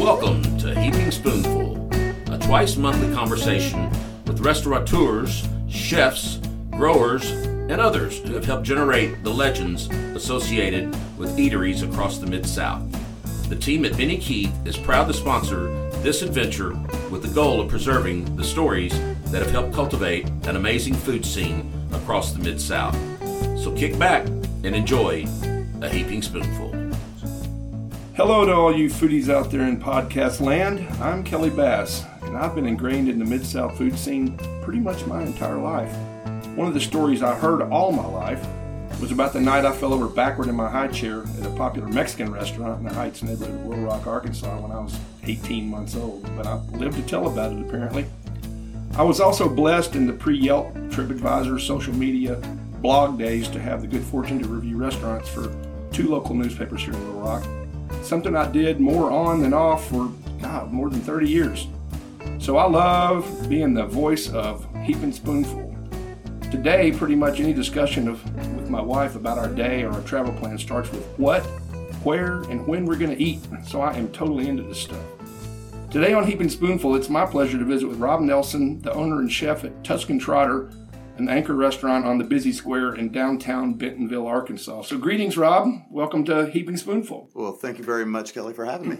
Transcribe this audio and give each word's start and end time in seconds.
Welcome 0.00 0.42
to 0.58 0.74
Heaping 0.76 1.12
Spoonful, 1.12 1.88
a 2.32 2.38
twice 2.40 2.76
monthly 2.76 3.14
conversation 3.14 3.88
with 4.26 4.40
restaurateurs, 4.40 5.46
chefs, 5.68 6.40
growers, 6.72 7.30
and 7.30 7.80
others 7.80 8.18
who 8.18 8.34
have 8.34 8.44
helped 8.44 8.64
generate 8.64 9.22
the 9.22 9.30
legends 9.30 9.88
associated 10.16 10.86
with 11.16 11.38
eateries 11.38 11.88
across 11.88 12.18
the 12.18 12.26
Mid 12.26 12.44
South. 12.44 12.82
The 13.48 13.54
team 13.54 13.84
at 13.84 13.96
Benny 13.96 14.18
Keith 14.18 14.52
is 14.66 14.76
proud 14.76 15.06
to 15.06 15.14
sponsor 15.14 15.68
this 16.02 16.22
adventure 16.22 16.70
with 17.10 17.22
the 17.22 17.32
goal 17.32 17.60
of 17.60 17.68
preserving 17.68 18.34
the 18.34 18.42
stories 18.42 18.98
that 19.26 19.40
have 19.40 19.52
helped 19.52 19.72
cultivate 19.72 20.26
an 20.48 20.56
amazing 20.56 20.94
food 20.94 21.24
scene 21.24 21.72
across 21.92 22.32
the 22.32 22.40
Mid 22.40 22.60
South. 22.60 22.98
So 23.56 23.72
kick 23.76 23.96
back 24.00 24.26
and 24.64 24.74
enjoy 24.74 25.26
a 25.82 25.88
heaping 25.90 26.22
spoonful. 26.22 26.70
Hello 28.16 28.46
to 28.46 28.52
all 28.52 28.74
you 28.74 28.88
foodies 28.88 29.28
out 29.28 29.50
there 29.50 29.66
in 29.66 29.78
podcast 29.78 30.40
land. 30.40 30.80
I'm 31.02 31.22
Kelly 31.22 31.50
Bass, 31.50 32.04
and 32.22 32.34
I've 32.34 32.54
been 32.54 32.66
ingrained 32.66 33.10
in 33.10 33.18
the 33.18 33.26
Mid 33.26 33.44
South 33.44 33.76
food 33.76 33.98
scene 33.98 34.38
pretty 34.62 34.80
much 34.80 35.04
my 35.04 35.22
entire 35.22 35.58
life. 35.58 35.94
One 36.56 36.66
of 36.66 36.72
the 36.72 36.80
stories 36.80 37.22
I 37.22 37.34
heard 37.34 37.60
all 37.60 37.92
my 37.92 38.06
life 38.06 38.46
was 39.00 39.12
about 39.12 39.34
the 39.34 39.40
night 39.40 39.66
I 39.66 39.72
fell 39.72 39.92
over 39.92 40.08
backward 40.08 40.48
in 40.48 40.54
my 40.54 40.70
high 40.70 40.88
chair 40.88 41.24
at 41.38 41.46
a 41.46 41.50
popular 41.50 41.88
Mexican 41.88 42.32
restaurant 42.32 42.78
in 42.78 42.84
the 42.84 42.94
Heights 42.94 43.22
neighborhood 43.22 43.54
of 43.54 43.66
Little 43.66 43.84
Rock, 43.84 44.06
Arkansas, 44.06 44.60
when 44.60 44.72
I 44.72 44.78
was 44.78 44.98
18 45.24 45.68
months 45.68 45.94
old. 45.94 46.22
But 46.36 46.46
I 46.46 46.54
lived 46.78 46.96
to 46.96 47.02
tell 47.02 47.26
about 47.26 47.52
it, 47.52 47.60
apparently. 47.60 48.06
I 48.96 49.02
was 49.02 49.20
also 49.20 49.46
blessed 49.46 49.94
in 49.94 50.06
the 50.06 50.12
pre 50.12 50.38
Yelp, 50.38 50.72
TripAdvisor, 50.74 51.60
social 51.60 51.92
media, 51.92 52.40
blog 52.84 53.18
days 53.18 53.48
to 53.48 53.58
have 53.58 53.80
the 53.80 53.86
good 53.86 54.02
fortune 54.02 54.38
to 54.38 54.46
review 54.46 54.76
restaurants 54.76 55.26
for 55.26 55.56
two 55.90 56.06
local 56.10 56.34
newspapers 56.34 56.82
here 56.82 56.92
in 56.92 57.02
Little 57.06 57.22
Rock 57.22 57.42
something 58.02 58.36
I 58.36 58.50
did 58.52 58.78
more 58.78 59.10
on 59.10 59.40
than 59.40 59.54
off 59.54 59.88
for, 59.88 60.12
God, 60.42 60.70
more 60.70 60.90
than 60.90 61.00
30 61.00 61.26
years. 61.26 61.66
So 62.38 62.58
I 62.58 62.68
love 62.68 63.48
being 63.48 63.72
the 63.72 63.86
voice 63.86 64.28
of 64.28 64.66
Heaping 64.82 65.12
Spoonful. 65.12 65.74
Today, 66.50 66.92
pretty 66.92 67.16
much 67.16 67.40
any 67.40 67.54
discussion 67.54 68.06
of 68.06 68.22
with 68.54 68.68
my 68.68 68.82
wife 68.82 69.16
about 69.16 69.38
our 69.38 69.48
day 69.48 69.82
or 69.84 69.92
our 69.92 70.02
travel 70.02 70.34
plan 70.34 70.58
starts 70.58 70.90
with 70.92 71.06
what, 71.16 71.40
where, 72.04 72.42
and 72.50 72.66
when 72.66 72.84
we're 72.84 72.96
going 72.96 73.16
to 73.16 73.22
eat. 73.22 73.40
So 73.66 73.80
I 73.80 73.94
am 73.94 74.12
totally 74.12 74.48
into 74.48 74.62
this 74.62 74.82
stuff. 74.82 75.04
Today 75.90 76.12
on 76.12 76.26
Heaping 76.26 76.50
Spoonful, 76.50 76.94
it's 76.96 77.08
my 77.08 77.24
pleasure 77.24 77.56
to 77.56 77.64
visit 77.64 77.88
with 77.88 77.98
Rob 77.98 78.20
Nelson, 78.20 78.82
the 78.82 78.92
owner 78.92 79.20
and 79.20 79.32
chef 79.32 79.64
at 79.64 79.82
Tuscan 79.82 80.18
Trotter, 80.18 80.70
an 81.16 81.28
anchor 81.28 81.54
restaurant 81.54 82.04
on 82.04 82.18
the 82.18 82.24
busy 82.24 82.52
square 82.52 82.94
in 82.94 83.12
downtown 83.12 83.74
Bentonville, 83.74 84.26
Arkansas. 84.26 84.82
So, 84.82 84.98
greetings, 84.98 85.36
Rob. 85.36 85.68
Welcome 85.90 86.24
to 86.24 86.46
Heaping 86.46 86.76
Spoonful. 86.76 87.30
Well, 87.34 87.52
thank 87.52 87.78
you 87.78 87.84
very 87.84 88.04
much, 88.04 88.34
Kelly, 88.34 88.52
for 88.52 88.64
having 88.64 88.88
me. 88.88 88.98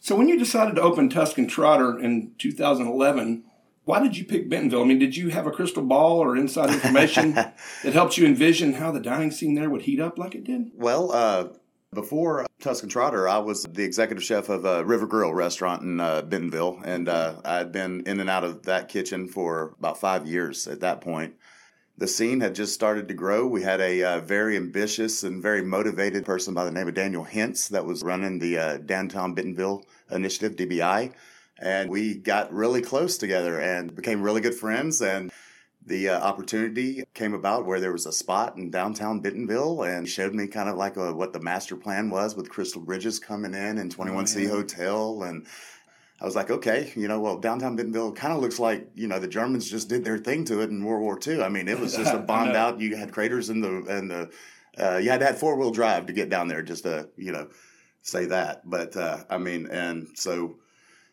So, 0.00 0.16
when 0.16 0.28
you 0.28 0.38
decided 0.38 0.74
to 0.76 0.82
open 0.82 1.08
Tuscan 1.08 1.46
Trotter 1.46 1.98
in 1.98 2.32
2011, 2.38 3.44
why 3.84 4.02
did 4.02 4.16
you 4.16 4.24
pick 4.24 4.48
Bentonville? 4.48 4.82
I 4.82 4.86
mean, 4.86 4.98
did 4.98 5.16
you 5.16 5.28
have 5.28 5.46
a 5.46 5.52
crystal 5.52 5.82
ball 5.82 6.18
or 6.18 6.36
inside 6.36 6.70
information 6.70 7.32
that 7.34 7.92
helped 7.92 8.18
you 8.18 8.26
envision 8.26 8.74
how 8.74 8.90
the 8.90 9.00
dining 9.00 9.30
scene 9.30 9.54
there 9.54 9.70
would 9.70 9.82
heat 9.82 10.00
up 10.00 10.18
like 10.18 10.34
it 10.34 10.42
did? 10.42 10.72
Well, 10.74 11.12
uh, 11.12 11.48
before 11.96 12.46
Tuscan 12.60 12.88
Trotter, 12.88 13.26
I 13.26 13.38
was 13.38 13.64
the 13.64 13.82
executive 13.82 14.22
chef 14.22 14.48
of 14.48 14.64
a 14.64 14.84
River 14.84 15.06
Grill 15.06 15.34
restaurant 15.34 15.82
in 15.82 15.98
uh, 15.98 16.22
Bentonville, 16.22 16.80
and 16.84 17.08
uh, 17.08 17.40
I 17.44 17.56
had 17.56 17.72
been 17.72 18.02
in 18.06 18.20
and 18.20 18.30
out 18.30 18.44
of 18.44 18.62
that 18.64 18.88
kitchen 18.88 19.26
for 19.26 19.74
about 19.78 19.98
five 19.98 20.26
years 20.26 20.68
at 20.68 20.80
that 20.80 21.00
point. 21.00 21.34
The 21.98 22.06
scene 22.06 22.40
had 22.40 22.54
just 22.54 22.74
started 22.74 23.08
to 23.08 23.14
grow. 23.14 23.46
We 23.46 23.62
had 23.62 23.80
a 23.80 24.04
uh, 24.04 24.20
very 24.20 24.56
ambitious 24.56 25.24
and 25.24 25.42
very 25.42 25.62
motivated 25.62 26.26
person 26.26 26.52
by 26.52 26.66
the 26.66 26.70
name 26.70 26.86
of 26.86 26.94
Daniel 26.94 27.24
Hintz 27.24 27.70
that 27.70 27.86
was 27.86 28.02
running 28.02 28.38
the 28.38 28.58
uh, 28.58 28.76
Downtown 28.76 29.32
Bentonville 29.32 29.82
Initiative, 30.10 30.54
DBI. 30.54 31.12
And 31.58 31.88
we 31.88 32.14
got 32.14 32.52
really 32.52 32.82
close 32.82 33.16
together 33.16 33.58
and 33.58 33.94
became 33.94 34.20
really 34.20 34.42
good 34.42 34.54
friends. 34.54 35.00
And 35.00 35.32
the 35.86 36.08
uh, 36.08 36.20
opportunity 36.20 37.04
came 37.14 37.32
about 37.32 37.64
where 37.64 37.78
there 37.78 37.92
was 37.92 38.06
a 38.06 38.12
spot 38.12 38.56
in 38.56 38.70
downtown 38.70 39.20
Bentonville 39.20 39.82
and 39.84 40.08
showed 40.08 40.34
me 40.34 40.48
kind 40.48 40.68
of 40.68 40.76
like 40.76 40.96
a, 40.96 41.14
what 41.14 41.32
the 41.32 41.40
master 41.40 41.76
plan 41.76 42.10
was 42.10 42.34
with 42.34 42.50
Crystal 42.50 42.80
Bridges 42.80 43.20
coming 43.20 43.54
in 43.54 43.78
and 43.78 43.96
21C 43.96 44.48
oh. 44.48 44.56
Hotel. 44.56 45.22
And 45.22 45.46
I 46.20 46.24
was 46.24 46.34
like, 46.34 46.50
okay, 46.50 46.92
you 46.96 47.06
know, 47.06 47.20
well, 47.20 47.38
downtown 47.38 47.76
Bentonville 47.76 48.12
kind 48.12 48.32
of 48.34 48.40
looks 48.40 48.58
like, 48.58 48.90
you 48.96 49.06
know, 49.06 49.20
the 49.20 49.28
Germans 49.28 49.70
just 49.70 49.88
did 49.88 50.04
their 50.04 50.18
thing 50.18 50.44
to 50.46 50.60
it 50.60 50.70
in 50.70 50.84
World 50.84 51.02
War 51.02 51.20
II. 51.24 51.42
I 51.42 51.48
mean, 51.48 51.68
it 51.68 51.78
was 51.78 51.96
just 51.96 52.12
a 52.12 52.18
bombed 52.26 52.56
out. 52.56 52.80
You 52.80 52.96
had 52.96 53.12
craters 53.12 53.48
in 53.48 53.60
the, 53.60 53.84
and 53.88 54.10
the, 54.10 54.30
uh, 54.76 54.96
you 54.96 55.10
had 55.10 55.20
to 55.20 55.26
have 55.26 55.38
four 55.38 55.56
wheel 55.56 55.70
drive 55.70 56.06
to 56.06 56.12
get 56.12 56.28
down 56.28 56.48
there 56.48 56.62
just 56.62 56.82
to, 56.82 57.08
you 57.16 57.30
know, 57.30 57.48
say 58.02 58.26
that. 58.26 58.68
But, 58.68 58.96
uh, 58.96 59.22
I 59.30 59.38
mean, 59.38 59.68
and 59.70 60.08
so, 60.14 60.56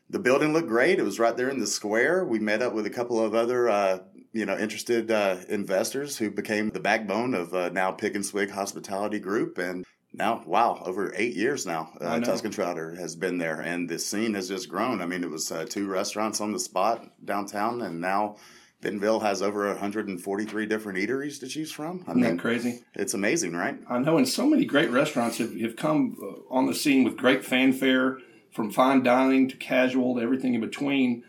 the 0.10 0.20
building 0.20 0.54
looked 0.54 0.68
great. 0.68 1.00
It 1.00 1.04
was 1.04 1.20
right 1.20 1.36
there 1.36 1.50
in 1.50 1.60
the 1.60 1.66
square. 1.66 2.24
We 2.24 2.38
met 2.38 2.62
up 2.62 2.74
with 2.74 2.86
a 2.86 2.92
couple 2.92 3.24
of 3.24 3.34
other 3.34 3.68
uh, 3.68 4.00
you 4.34 4.46
know, 4.46 4.58
interested 4.58 5.12
uh, 5.12 5.38
investors 5.48 6.18
who 6.18 6.32
became 6.32 6.72
the 6.72 6.80
backbone 6.80 7.34
of 7.36 7.54
uh, 7.54 7.70
now 7.70 7.92
Pig 7.92 8.16
and 8.16 8.26
Swig 8.26 8.50
Hospitality 8.50 9.20
Group. 9.20 9.60
And 9.60 9.86
now, 10.12 10.44
wow, 10.46 10.82
over 10.86 11.14
eight 11.16 11.36
years 11.36 11.66
now, 11.66 11.94
uh, 12.02 12.20
Tuscan 12.20 12.52
Trotter 12.52 12.96
has 12.96 13.16
been 13.16 13.38
there, 13.38 13.62
and 13.62 13.88
the 13.88 14.00
scene 14.00 14.34
has 14.34 14.48
just 14.48 14.70
grown. 14.70 15.02
I 15.02 15.06
mean, 15.06 15.24
it 15.24 15.30
was 15.30 15.52
uh, 15.52 15.66
two 15.70 15.88
restaurants 15.88 16.42
on 16.42 16.52
the 16.52 16.60
spot 16.60 17.08
downtown, 17.24 17.82
and 17.82 18.02
now 18.02 18.38
Bentonville 18.82 19.22
has 19.22 19.42
over 19.42 19.68
143 19.68 20.66
different 20.66 21.00
eateries 21.00 21.40
to 21.40 21.48
choose 21.48 21.72
from. 21.72 22.04
I 22.08 22.12
Isn't 22.12 22.22
mean, 22.22 22.36
that 22.36 22.42
crazy? 22.42 22.84
It's 22.96 23.14
amazing, 23.14 23.54
right? 23.54 23.80
I 23.88 24.00
know, 24.00 24.18
and 24.18 24.28
so 24.28 24.46
many 24.48 24.66
great 24.66 24.92
restaurants 24.92 25.38
have, 25.38 25.60
have 25.60 25.76
come 25.76 26.18
uh, 26.22 26.54
on 26.54 26.66
the 26.66 26.76
scene 26.76 27.04
with 27.04 27.18
great 27.18 27.46
fanfare, 27.46 28.20
from 28.52 28.72
fine 28.72 29.02
dining 29.02 29.50
to 29.50 29.58
casual 29.58 30.16
to 30.16 30.22
everything 30.22 30.54
in 30.54 30.62
between. 30.62 31.24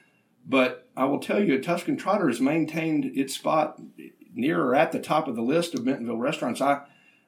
But 0.47 0.89
I 0.97 1.05
will 1.05 1.21
tell 1.21 1.43
you, 1.43 1.61
Tuscan 1.61 1.97
Trotter 1.97 2.29
has 2.29 2.41
maintained 2.41 3.07
its 3.17 3.35
spot 3.35 3.81
near 4.35 4.63
or 4.63 4.75
at 4.75 4.93
the 4.93 5.01
top 5.01 5.29
of 5.29 5.37
the 5.37 5.43
list 5.43 5.75
of 5.75 5.85
Bentonville 5.85 6.19
restaurants. 6.19 6.61
I, 6.61 6.83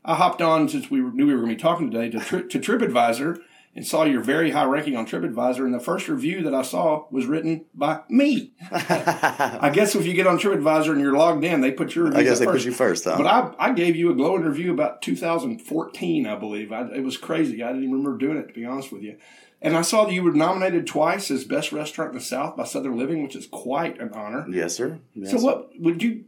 I 0.05 0.15
hopped 0.15 0.43
on 0.43 0.69
since 0.69 0.91
we 0.91 1.01
knew 1.01 1.27
we 1.27 1.35
were 1.35 1.41
going 1.41 1.51
to 1.51 1.57
be 1.57 1.63
talking 1.63 1.91
today 1.91 2.11
to, 2.11 2.21
tri- 2.21 2.43
to 2.43 2.59
TripAdvisor 2.59 3.41
and 3.77 3.87
saw 3.87 4.05
your 4.05 4.23
very 4.23 4.53
high 4.53 4.65
ranking 4.65 4.97
on 4.97 5.07
TripAdvisor. 5.07 5.59
And 5.59 5.75
the 5.75 5.81
first 5.81 6.09
review 6.09 6.43
that 6.45 6.55
I 6.55 6.63
saw 6.63 7.07
was 7.11 7.27
written 7.27 7.67
by 7.75 8.01
me. 8.09 8.55
I 8.71 9.71
guess 9.73 9.95
if 9.95 10.07
you 10.07 10.15
get 10.15 10.27
on 10.27 10.39
TripAdvisor 10.39 10.93
and 10.93 11.01
you're 11.01 11.17
logged 11.17 11.45
in, 11.45 11.61
they 11.61 11.73
put 11.73 11.95
your 11.95 12.07
review. 12.07 12.21
I 12.21 12.23
guess 12.25 12.39
they 12.39 12.47
first. 12.47 12.65
put 12.65 12.71
you 12.71 12.73
first, 12.73 13.05
though. 13.05 13.19
But 13.19 13.27
I, 13.27 13.53
I 13.59 13.73
gave 13.73 13.95
you 13.95 14.11
a 14.11 14.15
glowing 14.15 14.45
review 14.45 14.73
about 14.73 15.03
2014, 15.03 16.27
I 16.27 16.37
believe. 16.37 16.73
I, 16.73 16.87
it 16.95 17.05
was 17.05 17.19
crazy. 17.19 17.63
I 17.63 17.69
didn't 17.69 17.85
even 17.85 17.97
remember 17.97 18.17
doing 18.17 18.39
it, 18.39 18.49
to 18.49 18.55
be 18.55 18.65
honest 18.65 18.91
with 18.91 19.03
you. 19.03 19.19
And 19.63 19.77
I 19.77 19.83
saw 19.83 20.05
that 20.05 20.13
you 20.13 20.23
were 20.23 20.33
nominated 20.33 20.87
twice 20.87 21.31
as 21.31 21.45
best 21.45 21.73
restaurant 21.73 22.13
in 22.13 22.19
the 22.19 22.25
South 22.25 22.57
by 22.57 22.65
Southern 22.65 22.99
Living, 22.99 23.23
which 23.23 23.37
is 23.37 23.47
quite 23.47 24.01
an 24.01 24.13
honor. 24.13 24.47
Yes, 24.49 24.77
sir. 24.77 24.99
Yes, 25.15 25.31
so, 25.31 25.39
what 25.39 25.71
would 25.79 26.03
you 26.03 26.25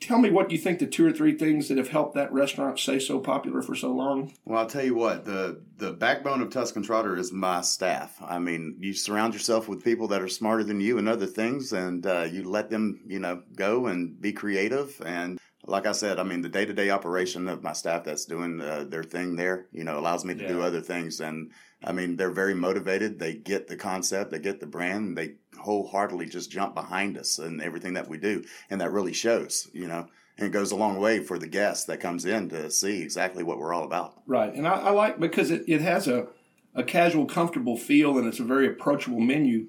tell 0.00 0.18
me? 0.18 0.30
What 0.30 0.48
do 0.48 0.54
you 0.54 0.60
think 0.60 0.78
the 0.78 0.86
two 0.86 1.06
or 1.06 1.12
three 1.12 1.36
things 1.36 1.68
that 1.68 1.78
have 1.78 1.88
helped 1.88 2.14
that 2.14 2.32
restaurant 2.32 2.78
stay 2.78 2.98
so 2.98 3.18
popular 3.20 3.62
for 3.62 3.74
so 3.74 3.92
long? 3.92 4.32
Well, 4.44 4.58
I'll 4.58 4.66
tell 4.66 4.84
you 4.84 4.94
what 4.94 5.24
the 5.24 5.60
the 5.76 5.92
backbone 5.92 6.42
of 6.42 6.50
Tuscan 6.50 6.82
Trotter 6.82 7.16
is 7.16 7.32
my 7.32 7.62
staff. 7.62 8.16
I 8.22 8.38
mean, 8.38 8.76
you 8.80 8.92
surround 8.92 9.32
yourself 9.32 9.68
with 9.68 9.84
people 9.84 10.08
that 10.08 10.22
are 10.22 10.28
smarter 10.28 10.64
than 10.64 10.80
you 10.80 10.98
and 10.98 11.08
other 11.08 11.26
things, 11.26 11.72
and 11.72 12.06
uh, 12.06 12.26
you 12.30 12.44
let 12.44 12.70
them, 12.70 13.00
you 13.06 13.18
know, 13.18 13.42
go 13.56 13.86
and 13.86 14.20
be 14.20 14.32
creative 14.32 15.00
and 15.04 15.38
like 15.68 15.86
I 15.86 15.92
said, 15.92 16.18
I 16.18 16.22
mean, 16.22 16.40
the 16.40 16.48
day 16.48 16.64
to 16.64 16.72
day 16.72 16.90
operation 16.90 17.46
of 17.46 17.62
my 17.62 17.74
staff 17.74 18.04
that's 18.04 18.24
doing 18.24 18.60
uh, 18.60 18.86
their 18.88 19.02
thing 19.02 19.36
there, 19.36 19.66
you 19.70 19.84
know, 19.84 19.98
allows 19.98 20.24
me 20.24 20.34
to 20.34 20.42
yeah. 20.42 20.48
do 20.48 20.62
other 20.62 20.80
things. 20.80 21.20
And 21.20 21.52
I 21.84 21.92
mean, 21.92 22.16
they're 22.16 22.30
very 22.30 22.54
motivated. 22.54 23.18
They 23.18 23.34
get 23.34 23.68
the 23.68 23.76
concept, 23.76 24.30
they 24.30 24.38
get 24.38 24.60
the 24.60 24.66
brand, 24.66 25.16
they 25.16 25.34
wholeheartedly 25.58 26.26
just 26.26 26.50
jump 26.50 26.74
behind 26.74 27.18
us 27.18 27.38
and 27.38 27.60
everything 27.60 27.94
that 27.94 28.08
we 28.08 28.16
do. 28.16 28.44
And 28.70 28.80
that 28.80 28.92
really 28.92 29.12
shows, 29.12 29.68
you 29.74 29.86
know, 29.86 30.06
and 30.38 30.46
it 30.46 30.52
goes 30.52 30.72
a 30.72 30.76
long 30.76 30.98
way 30.98 31.22
for 31.22 31.38
the 31.38 31.48
guest 31.48 31.86
that 31.88 32.00
comes 32.00 32.24
in 32.24 32.48
to 32.48 32.70
see 32.70 33.02
exactly 33.02 33.44
what 33.44 33.58
we're 33.58 33.74
all 33.74 33.84
about. 33.84 34.22
Right. 34.26 34.54
And 34.54 34.66
I, 34.66 34.74
I 34.74 34.90
like 34.90 35.20
because 35.20 35.50
it, 35.50 35.64
it 35.68 35.82
has 35.82 36.08
a, 36.08 36.28
a 36.74 36.82
casual, 36.82 37.26
comfortable 37.26 37.76
feel 37.76 38.16
and 38.16 38.26
it's 38.26 38.40
a 38.40 38.44
very 38.44 38.66
approachable 38.66 39.20
menu, 39.20 39.68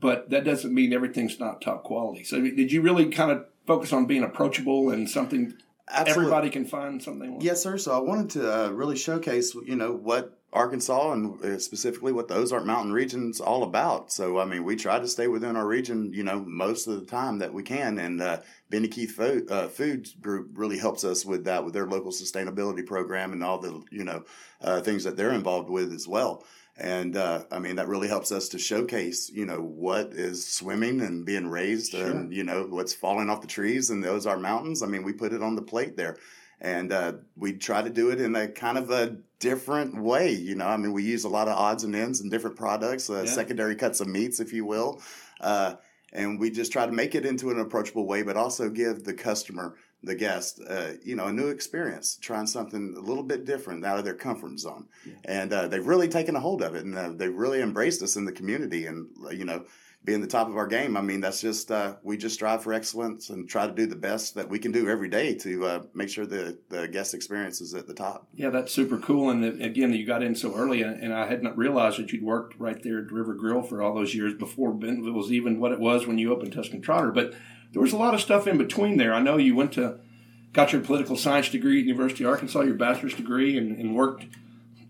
but 0.00 0.30
that 0.30 0.44
doesn't 0.44 0.74
mean 0.74 0.92
everything's 0.92 1.38
not 1.38 1.60
top 1.60 1.84
quality. 1.84 2.24
So 2.24 2.40
did 2.40 2.72
you 2.72 2.82
really 2.82 3.10
kind 3.10 3.30
of 3.30 3.46
focus 3.66 3.92
on 3.92 4.06
being 4.06 4.22
approachable 4.22 4.90
and 4.90 5.08
something 5.08 5.54
Absolutely. 5.88 6.24
everybody 6.24 6.50
can 6.50 6.64
find 6.64 7.02
something? 7.02 7.40
Yes, 7.40 7.62
sir. 7.62 7.78
So 7.78 7.92
I 7.92 7.98
wanted 7.98 8.30
to 8.30 8.66
uh, 8.66 8.68
really 8.70 8.96
showcase, 8.96 9.54
you 9.54 9.76
know, 9.76 9.92
what 9.92 10.38
Arkansas 10.52 11.12
and 11.12 11.44
uh, 11.44 11.58
specifically 11.58 12.12
what 12.12 12.28
the 12.28 12.34
Ozark 12.34 12.64
Mountain 12.64 12.92
region's 12.92 13.40
all 13.40 13.62
about. 13.62 14.10
So, 14.10 14.38
I 14.38 14.46
mean, 14.46 14.64
we 14.64 14.74
try 14.74 14.98
to 14.98 15.06
stay 15.06 15.28
within 15.28 15.54
our 15.54 15.66
region, 15.66 16.12
you 16.12 16.24
know, 16.24 16.40
most 16.40 16.86
of 16.86 16.98
the 16.98 17.06
time 17.06 17.38
that 17.38 17.52
we 17.52 17.62
can. 17.62 17.98
And 17.98 18.22
uh, 18.22 18.40
Benny 18.70 18.88
Keith 18.88 19.12
Food, 19.12 19.50
uh, 19.50 19.68
Foods 19.68 20.14
Group 20.14 20.50
really 20.54 20.78
helps 20.78 21.04
us 21.04 21.24
with 21.26 21.44
that, 21.44 21.64
with 21.64 21.74
their 21.74 21.86
local 21.86 22.10
sustainability 22.10 22.86
program 22.86 23.32
and 23.32 23.44
all 23.44 23.58
the, 23.58 23.82
you 23.90 24.04
know, 24.04 24.24
uh, 24.62 24.80
things 24.80 25.04
that 25.04 25.16
they're 25.16 25.32
involved 25.32 25.68
with 25.68 25.92
as 25.92 26.08
well. 26.08 26.42
And 26.78 27.16
uh, 27.16 27.44
I 27.50 27.58
mean, 27.58 27.76
that 27.76 27.88
really 27.88 28.08
helps 28.08 28.30
us 28.32 28.50
to 28.50 28.58
showcase, 28.58 29.30
you 29.30 29.46
know, 29.46 29.60
what 29.60 30.12
is 30.12 30.46
swimming 30.46 31.00
and 31.00 31.24
being 31.24 31.48
raised 31.48 31.92
sure. 31.92 32.06
and, 32.06 32.32
you 32.32 32.44
know, 32.44 32.66
what's 32.68 32.92
falling 32.92 33.30
off 33.30 33.40
the 33.40 33.46
trees 33.46 33.88
and 33.88 34.04
those 34.04 34.26
are 34.26 34.36
Mountains. 34.36 34.82
I 34.82 34.86
mean, 34.86 35.02
we 35.02 35.12
put 35.14 35.32
it 35.32 35.42
on 35.42 35.56
the 35.56 35.62
plate 35.62 35.96
there. 35.96 36.16
and 36.60 36.92
uh, 36.92 37.12
we 37.36 37.52
try 37.52 37.82
to 37.82 37.90
do 37.90 38.10
it 38.10 38.20
in 38.20 38.34
a 38.34 38.48
kind 38.48 38.78
of 38.78 38.90
a 38.90 39.16
different 39.38 40.00
way. 40.02 40.32
You 40.32 40.54
know, 40.54 40.66
I 40.66 40.76
mean, 40.76 40.92
we 40.92 41.02
use 41.02 41.24
a 41.24 41.28
lot 41.28 41.48
of 41.48 41.56
odds 41.56 41.84
and 41.84 41.94
ends 41.94 42.20
and 42.20 42.30
different 42.30 42.56
products, 42.56 43.10
uh, 43.10 43.22
yeah. 43.24 43.30
secondary 43.30 43.76
cuts 43.76 44.00
of 44.00 44.08
meats, 44.08 44.40
if 44.40 44.52
you 44.52 44.64
will. 44.64 45.02
Uh, 45.40 45.74
and 46.12 46.40
we 46.40 46.50
just 46.50 46.72
try 46.72 46.86
to 46.86 46.92
make 46.92 47.14
it 47.14 47.26
into 47.26 47.50
an 47.50 47.58
approachable 47.58 48.06
way, 48.06 48.22
but 48.22 48.36
also 48.36 48.70
give 48.70 49.04
the 49.04 49.12
customer, 49.12 49.76
the 50.02 50.14
guest, 50.14 50.60
uh, 50.68 50.92
you 51.02 51.16
know, 51.16 51.26
a 51.26 51.32
new 51.32 51.48
experience, 51.48 52.16
trying 52.20 52.46
something 52.46 52.94
a 52.96 53.00
little 53.00 53.24
bit 53.24 53.44
different 53.44 53.84
out 53.84 53.98
of 53.98 54.04
their 54.04 54.14
comfort 54.14 54.58
zone. 54.58 54.86
Yeah. 55.04 55.14
And 55.24 55.52
uh, 55.52 55.68
they've 55.68 55.86
really 55.86 56.08
taken 56.08 56.36
a 56.36 56.40
hold 56.40 56.62
of 56.62 56.74
it, 56.74 56.84
and 56.84 56.96
uh, 56.96 57.10
they've 57.14 57.34
really 57.34 57.60
embraced 57.60 58.02
us 58.02 58.16
in 58.16 58.24
the 58.24 58.32
community, 58.32 58.86
and 58.86 59.08
you 59.32 59.44
know 59.44 59.64
being 60.06 60.20
the 60.20 60.26
top 60.26 60.48
of 60.48 60.56
our 60.56 60.68
game. 60.68 60.96
I 60.96 61.02
mean, 61.02 61.20
that's 61.20 61.40
just 61.40 61.70
uh, 61.70 61.96
we 62.04 62.16
just 62.16 62.36
strive 62.36 62.62
for 62.62 62.72
excellence 62.72 63.28
and 63.28 63.48
try 63.48 63.66
to 63.66 63.72
do 63.72 63.86
the 63.86 63.96
best 63.96 64.36
that 64.36 64.48
we 64.48 64.60
can 64.60 64.70
do 64.70 64.88
every 64.88 65.08
day 65.08 65.34
to 65.34 65.66
uh, 65.66 65.82
make 65.92 66.08
sure 66.08 66.24
the 66.24 66.56
the 66.68 66.86
guest 66.86 67.12
experience 67.12 67.60
is 67.60 67.74
at 67.74 67.88
the 67.88 67.94
top. 67.94 68.28
Yeah, 68.32 68.50
that's 68.50 68.72
super 68.72 68.98
cool. 68.98 69.30
And 69.30 69.60
again, 69.60 69.92
you 69.92 70.06
got 70.06 70.22
in 70.22 70.36
so 70.36 70.54
early, 70.54 70.82
and 70.82 71.12
I 71.12 71.26
had 71.26 71.42
not 71.42 71.58
realized 71.58 71.98
that 71.98 72.12
you'd 72.12 72.22
worked 72.22 72.58
right 72.58 72.80
there 72.82 72.98
at 73.00 73.10
River 73.10 73.34
Grill 73.34 73.62
for 73.62 73.82
all 73.82 73.94
those 73.94 74.14
years 74.14 74.32
before 74.34 74.72
Bentonville 74.72 75.12
was 75.12 75.32
even 75.32 75.58
what 75.58 75.72
it 75.72 75.80
was 75.80 76.06
when 76.06 76.18
you 76.18 76.32
opened 76.32 76.52
Tuscan 76.52 76.80
Trotter. 76.80 77.10
But 77.10 77.34
there 77.76 77.82
was 77.82 77.92
a 77.92 77.98
lot 77.98 78.14
of 78.14 78.22
stuff 78.22 78.46
in 78.46 78.56
between 78.56 78.96
there. 78.96 79.12
I 79.12 79.20
know 79.20 79.36
you 79.36 79.54
went 79.54 79.72
to 79.72 79.98
got 80.54 80.72
your 80.72 80.80
political 80.80 81.14
science 81.14 81.50
degree 81.50 81.78
at 81.80 81.84
University 81.84 82.24
of 82.24 82.30
Arkansas, 82.30 82.62
your 82.62 82.74
bachelor's 82.74 83.12
degree, 83.12 83.58
and, 83.58 83.78
and 83.78 83.94
worked. 83.94 84.24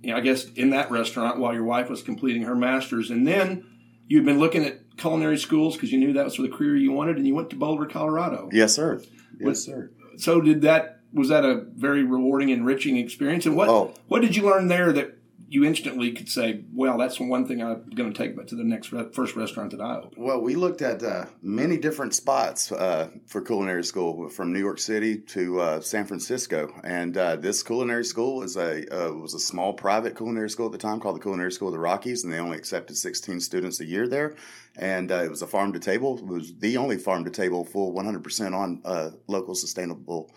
You 0.04 0.12
know, 0.12 0.18
I 0.18 0.20
guess 0.20 0.44
in 0.52 0.70
that 0.70 0.88
restaurant 0.92 1.40
while 1.40 1.52
your 1.52 1.64
wife 1.64 1.90
was 1.90 2.00
completing 2.00 2.42
her 2.42 2.54
master's, 2.54 3.10
and 3.10 3.26
then 3.26 3.66
you'd 4.06 4.24
been 4.24 4.38
looking 4.38 4.64
at 4.64 4.96
culinary 4.98 5.36
schools 5.36 5.74
because 5.74 5.90
you 5.90 5.98
knew 5.98 6.12
that 6.12 6.26
was 6.26 6.36
for 6.36 6.42
the 6.42 6.48
career 6.48 6.76
you 6.76 6.92
wanted, 6.92 7.16
and 7.16 7.26
you 7.26 7.34
went 7.34 7.50
to 7.50 7.56
Boulder, 7.56 7.86
Colorado. 7.86 8.50
Yes, 8.52 8.76
sir. 8.76 9.02
Yes, 9.40 9.64
sir. 9.64 9.90
So 10.16 10.40
did 10.40 10.62
that? 10.62 11.00
Was 11.12 11.30
that 11.30 11.44
a 11.44 11.64
very 11.74 12.04
rewarding, 12.04 12.50
enriching 12.50 12.98
experience? 12.98 13.46
And 13.46 13.56
what 13.56 13.68
oh. 13.68 13.94
what 14.06 14.22
did 14.22 14.36
you 14.36 14.44
learn 14.44 14.68
there 14.68 14.92
that 14.92 15.15
you 15.48 15.64
instantly 15.64 16.12
could 16.12 16.28
say, 16.28 16.64
well, 16.72 16.98
that's 16.98 17.20
one 17.20 17.46
thing 17.46 17.62
I'm 17.62 17.88
going 17.90 18.12
to 18.12 18.19
take 18.19 18.46
to 18.46 18.56
the 18.56 18.64
next 18.64 18.93
re- 18.93 19.08
first 19.12 19.37
restaurant 19.37 19.70
that 19.70 19.81
I 19.81 19.98
open? 19.98 20.10
Well, 20.16 20.40
we 20.40 20.56
looked 20.56 20.82
at 20.82 21.02
uh, 21.02 21.26
many 21.40 21.76
different 21.76 22.14
spots 22.14 22.72
uh, 22.72 23.10
for 23.26 23.40
culinary 23.40 23.84
school, 23.84 24.28
from 24.28 24.52
New 24.52 24.58
York 24.58 24.81
City 24.81 25.19
to 25.19 25.60
uh, 25.60 25.81
San 25.81 26.04
Francisco, 26.04 26.72
and 26.82 27.16
uh, 27.16 27.37
this 27.37 27.62
culinary 27.62 28.04
school 28.04 28.43
is 28.43 28.56
a 28.56 28.87
uh, 28.93 29.12
was 29.12 29.34
a 29.34 29.38
small 29.38 29.72
private 29.72 30.16
culinary 30.16 30.50
school 30.50 30.66
at 30.66 30.72
the 30.72 30.78
time 30.78 30.98
called 30.98 31.16
the 31.16 31.20
Culinary 31.20 31.52
School 31.52 31.69
of 31.69 31.75
the 31.75 31.81
Rockies, 31.81 32.25
and 32.25 32.32
they 32.32 32.38
only 32.38 32.56
accepted 32.56 32.96
16 32.96 33.40
students 33.40 33.81
a 33.81 33.84
year 33.84 34.08
there. 34.08 34.34
And 34.76 35.10
uh, 35.10 35.22
it 35.25 35.31
was 35.31 35.42
a 35.42 35.46
farm 35.46 35.72
to 35.72 35.78
table. 35.78 36.19
It 36.19 36.26
was 36.26 36.54
the 36.56 36.76
only 36.76 36.99
farm 36.99 37.25
to 37.25 37.31
table 37.31 37.64
full 37.64 37.94
100% 37.94 38.52
on 38.52 39.14
local 39.26 39.54
sustainable 39.54 40.31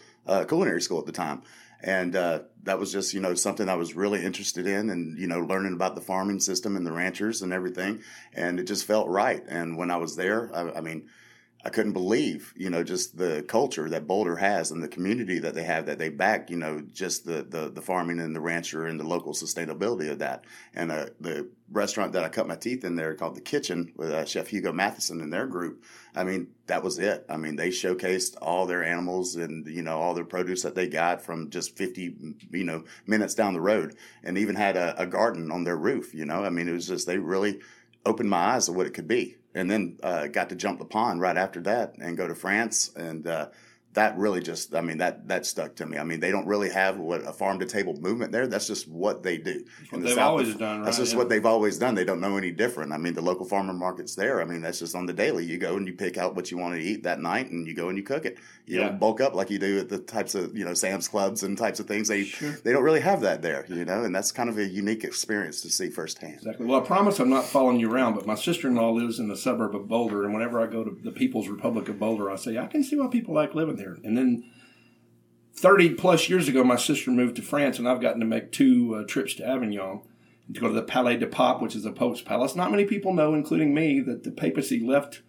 culinary 0.48 0.82
school 0.82 1.00
at 1.00 1.06
the 1.06 1.12
time 1.12 1.42
and 1.82 2.16
uh, 2.16 2.40
that 2.64 2.80
was 2.80 2.92
just 2.92 3.14
you 3.14 3.20
know 3.20 3.34
something 3.34 3.70
I 3.70 3.76
was 3.76 3.96
really 3.96 4.24
interested 4.24 4.68
in, 4.68 4.90
and 4.90 5.18
you 5.18 5.28
know 5.28 5.40
learning 5.40 5.74
about 5.74 5.96
the 5.96 6.02
farming 6.02 6.40
system 6.40 6.76
and 6.76 6.86
the 6.86 6.92
ranchers 6.92 7.42
and 7.42 7.54
everything, 7.54 8.02
and 8.34 8.60
it 8.60 8.64
just 8.64 8.86
felt 8.86 9.08
right. 9.08 9.44
And 9.48 9.78
when 9.78 9.92
I 9.92 9.98
was 9.98 10.16
there, 10.16 10.52
I, 10.54 10.78
I 10.78 10.82
mean, 10.82 11.10
I 11.66 11.70
couldn't 11.70 11.92
believe, 11.92 12.54
you 12.56 12.70
know, 12.70 12.86
just 12.86 13.18
the 13.18 13.44
culture 13.44 13.90
that 13.90 14.08
Boulder 14.08 14.38
has 14.38 14.72
and 14.72 14.82
the 14.82 14.88
community 14.88 15.40
that 15.40 15.54
they 15.54 15.64
have 15.64 15.88
that 15.88 16.00
they 16.00 16.08
back, 16.08 16.50
you 16.50 16.56
know, 16.56 16.82
just 16.94 17.26
the 17.26 17.44
the, 17.44 17.70
the 17.70 17.82
farming 17.82 18.22
and 18.22 18.34
the 18.34 18.40
rancher 18.40 18.86
and 18.86 18.98
the 18.98 19.04
local 19.04 19.34
sustainability 19.34 20.10
of 20.10 20.20
that. 20.20 20.46
And 20.74 20.90
uh, 20.90 21.08
the 21.20 21.50
restaurant 21.70 22.14
that 22.14 22.24
I 22.24 22.30
cut 22.30 22.48
my 22.48 22.56
teeth 22.56 22.86
in 22.86 22.96
there 22.96 23.14
called 23.14 23.36
The 23.36 23.42
Kitchen 23.42 23.92
with 23.98 24.10
uh, 24.10 24.24
Chef 24.24 24.48
Hugo 24.48 24.72
Matheson 24.72 25.20
and 25.20 25.34
their 25.34 25.48
group. 25.48 25.84
I 26.16 26.24
mean, 26.24 26.48
that 26.68 26.82
was 26.82 26.98
it. 26.98 27.26
I 27.28 27.36
mean, 27.36 27.58
they 27.58 27.70
showcased 27.70 28.38
all 28.42 28.66
their 28.66 28.84
animals 28.84 29.36
and, 29.36 29.68
you 29.68 29.82
know, 29.82 30.00
all 30.00 30.14
their 30.14 30.24
produce 30.24 30.64
that 30.64 30.76
they 30.76 30.88
got 30.88 31.22
from 31.22 31.50
just 31.50 31.76
50, 31.76 32.38
you 32.52 32.64
know, 32.64 32.86
minutes 33.06 33.36
down 33.36 33.54
the 33.54 33.62
road 33.62 33.98
and 34.24 34.38
even 34.38 34.56
had 34.56 34.78
a, 34.78 35.00
a 35.02 35.06
garden 35.06 35.52
on 35.52 35.66
their 35.66 35.78
roof, 35.78 36.14
you 36.14 36.26
know. 36.26 36.46
I 36.46 36.50
mean, 36.50 36.70
it 36.70 36.74
was 36.74 36.88
just, 36.88 37.06
they 37.06 37.18
really 37.18 37.60
opened 38.06 38.30
my 38.30 38.56
eyes 38.56 38.68
to 38.68 38.72
what 38.72 38.88
it 38.88 38.94
could 38.94 39.10
be 39.10 39.36
and 39.54 39.70
then 39.70 39.98
uh, 40.04 40.28
got 40.28 40.50
to 40.50 40.56
jump 40.56 40.80
the 40.80 40.86
pond 40.86 41.22
right 41.22 41.38
after 41.38 41.62
that 41.62 41.96
and 41.98 42.18
go 42.18 42.28
to 42.28 42.36
France. 42.36 42.92
And 42.96 43.26
uh, 43.26 43.48
that 43.94 44.18
really 44.18 44.42
just 44.42 44.76
i 44.76 44.82
mean 44.82 45.00
that 45.00 45.28
that 45.28 45.46
stuck 45.46 45.76
to 45.76 45.86
me. 45.86 45.98
I 45.98 46.04
mean 46.04 46.20
they 46.20 46.32
don't 46.32 46.46
really 46.46 46.70
have 46.70 46.98
what 46.98 47.28
a 47.28 47.34
farm 47.34 47.60
to 47.60 47.66
table 47.66 47.96
movement 48.00 48.32
there. 48.32 48.48
That's 48.48 48.68
just 48.68 48.88
what 48.88 49.24
they 49.24 49.38
do. 49.38 49.64
What 49.90 50.04
they've 50.04 50.14
South, 50.14 50.30
always 50.30 50.56
done 50.56 50.80
right? 50.80 50.86
that's 50.86 50.98
just 50.98 51.14
yeah. 51.14 51.18
what 51.18 51.30
they've 51.30 51.46
always 51.46 51.78
done. 51.78 51.96
They 51.96 52.04
don't 52.04 52.22
know 52.22 52.38
any 52.38 52.52
different. 52.52 52.92
I 52.92 52.98
mean 52.98 53.14
the 53.14 53.22
local 53.22 53.46
farmer 53.46 53.74
market's 53.74 54.16
there. 54.16 54.42
I 54.42 54.46
mean 54.46 54.62
that's 54.62 54.80
just 54.80 54.96
on 54.96 55.06
the 55.06 55.14
daily. 55.14 55.46
You 55.46 55.58
go 55.58 55.76
and 55.76 55.88
you 55.88 55.94
pick 55.94 56.18
out 56.18 56.36
what 56.36 56.52
you 56.52 56.58
want 56.58 56.76
to 56.76 56.82
eat 56.82 57.04
that 57.04 57.20
night 57.20 57.50
and 57.50 57.68
you 57.68 57.74
go 57.74 57.90
and 57.90 57.98
you 57.98 58.04
cook 58.04 58.26
it. 58.26 58.38
You 58.66 58.80
yeah. 58.80 58.90
don't 58.90 59.00
bulk 59.00 59.22
up 59.22 59.34
like 59.34 59.50
you 59.50 59.60
do 59.60 59.80
at 59.80 59.90
the 59.90 59.98
types 60.00 60.36
of 60.36 60.56
you 60.56 60.66
know 60.66 60.74
sam's 60.74 61.08
clubs 61.08 61.44
and 61.44 61.58
types 61.58 61.80
of 61.80 61.88
things. 61.88 62.08
They 62.08 62.24
sure. 62.26 62.52
they 62.52 62.72
don't 62.72 62.84
really 62.84 63.02
have 63.02 63.22
that 63.22 63.42
there 63.42 63.66
you 63.68 63.86
know 63.86 64.04
and 64.04 64.16
that's 64.16 64.32
kind 64.32 64.50
of 64.50 64.58
a 64.58 64.66
unique 64.66 65.04
experience 65.04 65.62
to 65.62 65.70
see 65.70 65.90
firsthand. 65.90 66.36
Exactly. 66.36 66.66
Well 66.66 66.82
i 66.82 66.86
promise 66.86 67.20
i'm 67.20 67.30
not 67.30 67.46
following 67.46 67.80
you 67.80 67.92
around 67.92 68.16
but 68.16 68.26
my 68.26 68.36
sister-in-law 68.36 68.92
lives 68.92 69.20
in 69.20 69.28
the 69.28 69.38
suburb 69.38 69.76
of 69.76 69.88
boulder 69.88 70.24
and 70.24 70.34
whenever 70.34 70.62
i 70.62 70.68
go 70.68 70.84
to 70.84 70.98
the 71.04 71.12
people's 71.12 71.48
republic 71.48 71.90
of 71.90 72.00
boulder 72.00 72.30
i 72.30 72.36
say 72.36 72.58
i 72.58 72.68
can 72.68 72.84
see 72.84 72.98
why 72.98 73.08
people 73.08 73.34
like 73.34 73.56
living 73.56 73.76
there 73.76 73.89
and 74.04 74.18
then 74.18 74.44
30 75.54 75.96
plus 75.96 76.30
years 76.30 76.48
ago, 76.48 76.64
my 76.64 76.78
sister 76.78 77.12
moved 77.12 77.36
to 77.36 77.42
France, 77.42 77.80
and 77.80 77.88
I've 77.88 78.02
gotten 78.02 78.20
to 78.22 78.26
make 78.26 78.52
two 78.52 78.96
uh, 78.96 79.04
trips 79.06 79.34
to 79.36 79.48
Avignon 79.48 80.02
to 80.54 80.60
go 80.60 80.68
to 80.68 80.74
the 80.74 80.82
Palais 80.82 81.18
de 81.18 81.28
Pape, 81.28 81.62
which 81.62 81.76
is 81.76 81.84
the 81.84 81.92
Pope's 81.92 82.22
palace. 82.22 82.56
Not 82.56 82.72
many 82.72 82.86
people 82.86 83.14
know, 83.14 83.34
including 83.34 83.74
me, 83.74 84.00
that 84.02 84.24
the 84.24 84.32
papacy 84.32 84.80
left 84.80 85.22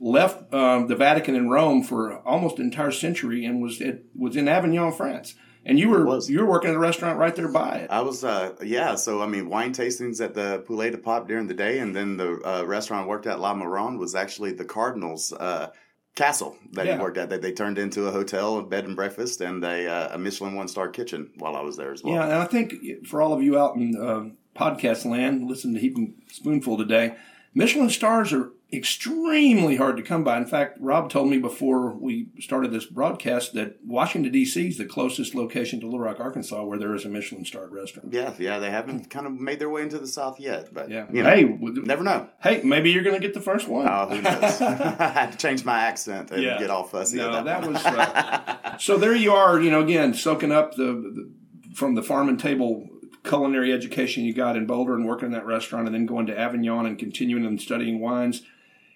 left 0.00 0.52
um, 0.52 0.88
the 0.88 0.96
Vatican 0.96 1.34
in 1.34 1.48
Rome 1.48 1.82
for 1.82 2.18
almost 2.20 2.58
an 2.58 2.64
entire 2.64 2.90
century 2.90 3.44
and 3.44 3.62
was 3.62 3.80
it 3.80 4.06
was 4.16 4.36
in 4.36 4.48
Avignon, 4.48 4.92
France. 4.92 5.34
And 5.66 5.78
you 5.78 5.88
were 5.88 6.20
you 6.26 6.40
were 6.40 6.50
working 6.50 6.70
at 6.70 6.76
a 6.76 6.80
restaurant 6.80 7.18
right 7.18 7.34
there 7.34 7.48
by 7.48 7.76
it. 7.76 7.90
I 7.90 8.02
was, 8.02 8.22
uh, 8.22 8.54
yeah. 8.62 8.96
So 8.96 9.22
I 9.22 9.26
mean, 9.26 9.48
wine 9.48 9.72
tastings 9.72 10.22
at 10.22 10.34
the 10.34 10.62
Poulet 10.66 10.92
de 10.92 10.98
Pape 10.98 11.26
during 11.26 11.46
the 11.46 11.54
day, 11.54 11.78
and 11.78 11.96
then 11.96 12.18
the 12.18 12.40
uh, 12.46 12.64
restaurant 12.64 13.04
I 13.04 13.08
worked 13.08 13.26
at 13.26 13.40
La 13.40 13.54
Mirande 13.54 13.98
was 13.98 14.14
actually 14.14 14.52
the 14.52 14.64
Cardinals' 14.64 15.32
uh, 15.32 15.70
castle 16.14 16.56
that 16.72 16.86
yeah. 16.86 16.96
he 16.96 17.02
worked 17.02 17.18
at 17.18 17.30
that 17.30 17.42
they 17.42 17.52
turned 17.52 17.78
into 17.78 18.06
a 18.06 18.12
hotel, 18.12 18.58
a 18.58 18.62
bed 18.62 18.84
and 18.84 18.96
breakfast, 18.96 19.40
and 19.40 19.64
a, 19.64 19.88
uh, 19.88 20.14
a 20.14 20.18
Michelin 20.18 20.54
one 20.54 20.68
star 20.68 20.88
kitchen 20.88 21.30
while 21.38 21.56
I 21.56 21.60
was 21.60 21.76
there 21.76 21.92
as 21.92 22.02
well. 22.02 22.14
Yeah, 22.14 22.24
and 22.24 22.34
I 22.34 22.44
think 22.44 23.06
for 23.06 23.20
all 23.20 23.32
of 23.32 23.42
you 23.42 23.58
out 23.58 23.76
in 23.76 23.96
uh, 23.96 24.58
podcast 24.58 25.04
land, 25.04 25.48
listen 25.48 25.74
to 25.74 25.80
Heaping 25.80 26.14
Spoonful 26.28 26.78
today, 26.78 27.16
Michelin 27.54 27.90
stars 27.90 28.32
are 28.32 28.50
extremely 28.72 29.76
hard 29.76 29.96
to 29.96 30.02
come 30.02 30.24
by. 30.24 30.36
In 30.36 30.46
fact, 30.46 30.78
Rob 30.80 31.10
told 31.10 31.28
me 31.28 31.38
before 31.38 31.92
we 31.92 32.28
started 32.40 32.72
this 32.72 32.86
broadcast 32.86 33.52
that 33.54 33.78
Washington 33.84 34.32
D.C. 34.32 34.68
is 34.68 34.78
the 34.78 34.84
closest 34.84 35.34
location 35.34 35.80
to 35.80 35.86
Little 35.86 36.00
Rock, 36.00 36.18
Arkansas, 36.20 36.64
where 36.64 36.78
there 36.78 36.94
is 36.94 37.04
a 37.04 37.08
Michelin-starred 37.08 37.72
restaurant. 37.72 38.12
Yeah, 38.12 38.32
yeah, 38.38 38.58
they 38.58 38.70
haven't 38.70 39.10
kind 39.10 39.26
of 39.26 39.32
made 39.32 39.58
their 39.58 39.70
way 39.70 39.82
into 39.82 39.98
the 39.98 40.06
South 40.06 40.40
yet, 40.40 40.72
but 40.72 40.90
yeah, 40.90 41.06
you 41.12 41.22
know, 41.22 41.30
hey, 41.30 41.44
never 41.44 42.02
know. 42.02 42.28
Hey, 42.42 42.62
maybe 42.64 42.90
you're 42.90 43.04
going 43.04 43.20
to 43.20 43.24
get 43.24 43.34
the 43.34 43.40
first 43.40 43.68
one. 43.68 43.86
Oh, 43.88 44.08
who 44.08 44.20
knows? 44.20 44.60
I 44.60 45.08
had 45.08 45.32
to 45.32 45.38
change 45.38 45.64
my 45.64 45.80
accent 45.80 46.30
and 46.30 46.42
yeah. 46.42 46.58
get 46.58 46.70
all 46.70 46.84
fussy. 46.84 47.18
No, 47.18 47.32
that, 47.32 47.44
that 47.44 47.68
was 47.68 47.84
uh, 47.84 48.78
so. 48.78 48.96
There 48.96 49.14
you 49.14 49.32
are, 49.32 49.60
you 49.60 49.70
know, 49.70 49.82
again 49.82 50.14
soaking 50.14 50.52
up 50.52 50.74
the, 50.74 50.84
the 50.84 51.30
from 51.74 51.94
the 51.94 52.02
farm 52.02 52.28
and 52.28 52.40
table 52.40 52.88
culinary 53.24 53.72
education 53.72 54.24
you 54.24 54.34
got 54.34 54.56
in 54.56 54.66
Boulder 54.66 54.94
and 54.94 55.06
working 55.06 55.26
in 55.26 55.32
that 55.32 55.46
restaurant, 55.46 55.86
and 55.86 55.94
then 55.94 56.06
going 56.06 56.26
to 56.26 56.38
Avignon 56.38 56.86
and 56.86 56.98
continuing 56.98 57.46
and 57.46 57.60
studying 57.60 58.00
wines 58.00 58.42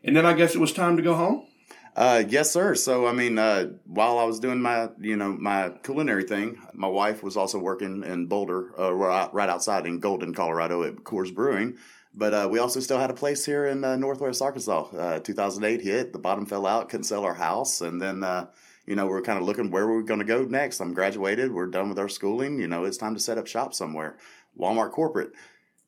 and 0.09 0.17
then 0.17 0.25
I 0.25 0.33
guess 0.33 0.55
it 0.55 0.59
was 0.59 0.73
time 0.73 0.97
to 0.97 1.03
go 1.03 1.15
home. 1.15 1.47
Uh, 1.95 2.25
yes, 2.27 2.51
sir. 2.51 2.75
So, 2.75 3.07
I 3.07 3.13
mean, 3.13 3.39
uh, 3.39 3.73
while 3.85 4.19
I 4.19 4.25
was 4.25 4.41
doing 4.41 4.63
my, 4.63 4.89
you 4.99 5.17
know, 5.17 5.33
my 5.33 5.71
culinary 5.83 6.25
thing, 6.25 6.59
my 6.73 6.89
wife 6.89 7.23
was 7.23 7.37
also 7.37 7.59
working 7.59 8.03
in 8.05 8.27
Boulder, 8.27 8.73
uh, 8.81 8.93
right 8.95 9.49
outside 9.51 9.85
in 9.85 10.01
Golden, 10.01 10.33
Colorado, 10.33 10.83
at 10.83 10.97
Coors 10.97 11.35
Brewing. 11.35 11.77
But 12.15 12.33
uh, 12.33 12.49
we 12.51 12.59
also 12.59 12.81
still 12.81 12.99
had 12.99 13.11
a 13.11 13.15
place 13.15 13.45
here 13.45 13.67
in 13.67 13.85
uh, 13.85 13.97
Northwest 13.97 14.41
Arkansas. 14.41 14.89
Uh, 14.97 15.19
2008 15.19 15.83
hit, 15.83 16.13
the 16.15 16.19
bottom 16.19 16.47
fell 16.47 16.67
out, 16.67 16.89
couldn't 16.89 17.05
sell 17.05 17.25
our 17.25 17.35
house, 17.35 17.83
and 17.83 18.01
then, 18.01 18.25
you 18.87 18.97
know, 18.97 19.07
we 19.07 19.13
are 19.13 19.21
kind 19.21 19.39
of 19.39 19.45
looking 19.45 19.71
where 19.71 19.87
we're 19.87 20.01
going 20.01 20.21
to 20.21 20.25
go 20.25 20.43
next. 20.45 20.81
I'm 20.81 20.95
graduated, 20.95 21.53
we're 21.53 21.67
done 21.67 21.91
with 21.91 21.99
our 21.99 22.09
schooling. 22.09 22.59
You 22.59 22.67
know, 22.67 22.85
it's 22.85 22.97
time 22.97 23.13
to 23.13 23.21
set 23.21 23.37
up 23.37 23.47
shop 23.47 23.75
somewhere. 23.75 24.17
Walmart 24.59 24.93
corporate 24.93 25.33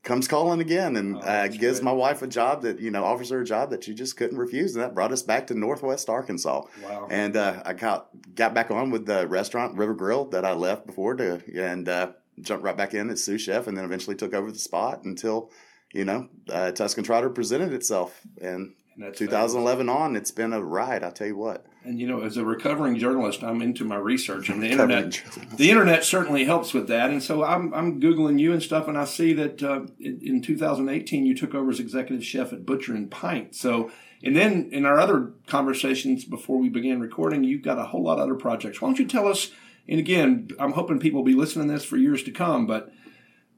comes 0.02 0.26
calling 0.26 0.60
again 0.60 0.96
and 0.96 1.16
oh, 1.16 1.20
uh, 1.20 1.46
gives 1.48 1.80
great. 1.80 1.82
my 1.82 1.92
wife 1.92 2.22
a 2.22 2.26
job 2.26 2.62
that 2.62 2.80
you 2.80 2.90
know 2.90 3.04
offers 3.04 3.28
her 3.30 3.42
a 3.42 3.44
job 3.44 3.70
that 3.70 3.84
she 3.84 3.94
just 3.94 4.16
couldn't 4.16 4.38
refuse 4.38 4.74
and 4.74 4.82
that 4.82 4.94
brought 4.94 5.12
us 5.12 5.22
back 5.22 5.46
to 5.46 5.54
northwest 5.54 6.08
arkansas 6.08 6.62
wow. 6.82 7.06
and 7.10 7.36
uh, 7.36 7.62
i 7.66 7.72
got 7.72 8.08
got 8.34 8.54
back 8.54 8.70
on 8.70 8.90
with 8.90 9.06
the 9.06 9.26
restaurant 9.28 9.76
river 9.76 9.94
grill 9.94 10.24
that 10.24 10.44
i 10.44 10.52
left 10.52 10.86
before 10.86 11.14
to 11.14 11.42
and 11.54 11.88
uh, 11.88 12.10
jumped 12.40 12.64
right 12.64 12.76
back 12.76 12.94
in 12.94 13.10
as 13.10 13.22
sous 13.22 13.42
chef 13.42 13.66
and 13.66 13.76
then 13.76 13.84
eventually 13.84 14.16
took 14.16 14.32
over 14.32 14.50
the 14.50 14.58
spot 14.58 15.04
until 15.04 15.50
you 15.92 16.04
know 16.04 16.28
uh, 16.50 16.70
tuscan 16.72 17.04
trotter 17.04 17.28
presented 17.28 17.72
itself 17.72 18.22
and, 18.40 18.72
and 18.96 19.14
2011 19.14 19.88
on 19.88 20.16
it's 20.16 20.30
been 20.30 20.54
a 20.54 20.62
ride 20.62 21.04
i 21.04 21.10
tell 21.10 21.26
you 21.26 21.36
what 21.36 21.66
and 21.82 21.98
you 21.98 22.06
know, 22.06 22.20
as 22.20 22.36
a 22.36 22.44
recovering 22.44 22.98
journalist, 22.98 23.42
I'm 23.42 23.62
into 23.62 23.84
my 23.84 23.96
research, 23.96 24.48
and 24.48 24.62
the 24.62 24.68
internet. 24.68 25.22
The 25.56 25.70
internet 25.70 26.04
certainly 26.04 26.44
helps 26.44 26.74
with 26.74 26.88
that. 26.88 27.10
And 27.10 27.22
so 27.22 27.42
I'm 27.42 27.72
I'm 27.72 28.00
googling 28.00 28.38
you 28.38 28.52
and 28.52 28.62
stuff, 28.62 28.86
and 28.86 28.98
I 28.98 29.04
see 29.04 29.32
that 29.34 29.62
uh, 29.62 29.86
in, 29.98 30.20
in 30.22 30.42
2018 30.42 31.24
you 31.24 31.34
took 31.34 31.54
over 31.54 31.70
as 31.70 31.80
executive 31.80 32.24
chef 32.24 32.52
at 32.52 32.66
Butcher 32.66 32.94
and 32.94 33.10
Pint. 33.10 33.54
So, 33.54 33.90
and 34.22 34.36
then 34.36 34.68
in 34.72 34.84
our 34.84 34.98
other 34.98 35.32
conversations 35.46 36.24
before 36.24 36.58
we 36.58 36.68
began 36.68 37.00
recording, 37.00 37.44
you've 37.44 37.62
got 37.62 37.78
a 37.78 37.84
whole 37.84 38.02
lot 38.02 38.18
of 38.18 38.20
other 38.20 38.34
projects. 38.34 38.80
Why 38.80 38.88
don't 38.88 38.98
you 38.98 39.06
tell 39.06 39.26
us 39.26 39.52
And 39.88 39.98
again, 39.98 40.48
I'm 40.58 40.72
hoping 40.72 41.00
people 41.00 41.20
will 41.20 41.26
be 41.26 41.34
listening 41.34 41.68
to 41.68 41.74
this 41.74 41.84
for 41.84 41.96
years 41.96 42.22
to 42.24 42.30
come, 42.30 42.66
but 42.66 42.92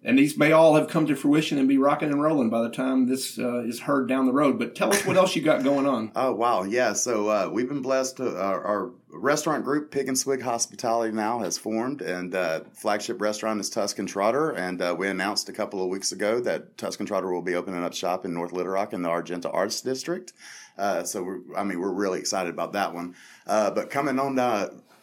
and 0.04 0.18
these 0.18 0.36
may 0.36 0.52
all 0.52 0.74
have 0.74 0.88
come 0.88 1.06
to 1.06 1.14
fruition 1.14 1.58
and 1.58 1.68
be 1.68 1.78
rocking 1.78 2.10
and 2.10 2.20
rolling 2.20 2.50
by 2.50 2.62
the 2.62 2.70
time 2.70 3.06
this 3.06 3.38
uh, 3.38 3.60
is 3.60 3.80
heard 3.80 4.08
down 4.08 4.26
the 4.26 4.32
road. 4.32 4.58
But 4.58 4.74
tell 4.74 4.92
us 4.92 5.06
what 5.06 5.16
else 5.16 5.36
you 5.36 5.42
got 5.42 5.62
going 5.62 5.86
on. 5.86 6.12
Oh 6.22 6.32
wow, 6.32 6.62
yeah. 6.62 6.92
So 6.92 7.28
uh, 7.28 7.48
we've 7.50 7.68
been 7.68 7.82
blessed. 7.82 8.18
To, 8.18 8.38
our, 8.40 8.64
our, 8.64 8.90
restaurant 9.08 9.64
group, 9.64 9.90
Pig 9.90 10.08
and 10.08 10.18
Swig 10.18 10.40
Hospitality, 10.40 11.12
now 11.12 11.40
has 11.40 11.58
formed, 11.58 12.00
and 12.00 12.34
uh, 12.34 12.60
flagship 12.72 13.20
restaurant 13.20 13.60
is 13.60 13.68
Tuscan 13.68 14.06
Trotter. 14.06 14.50
And 14.50 14.80
uh, 14.80 14.94
we 14.96 15.08
announced 15.08 15.48
a 15.48 15.52
couple 15.52 15.82
of 15.82 15.88
weeks 15.88 16.12
ago 16.12 16.40
that 16.40 16.76
Tuscan 16.78 17.06
Trotter 17.06 17.30
will 17.32 17.42
be 17.42 17.54
opening 17.54 17.82
up 17.82 17.94
shop 17.94 18.24
in 18.24 18.32
North 18.32 18.52
Little 18.52 18.72
Rock 18.72 18.92
in 18.92 19.02
the 19.02 19.08
Argenta 19.08 19.50
Arts 19.50 19.80
District. 19.80 20.32
Uh, 20.78 21.04
so 21.04 21.22
we're, 21.22 21.40
I 21.56 21.64
mean, 21.64 21.80
we're 21.80 21.92
really 21.92 22.18
excited 22.18 22.52
about 22.52 22.72
that 22.72 22.94
one. 22.94 23.14
Uh, 23.46 23.70
but 23.70 23.90
coming 23.90 24.18
on 24.18 24.38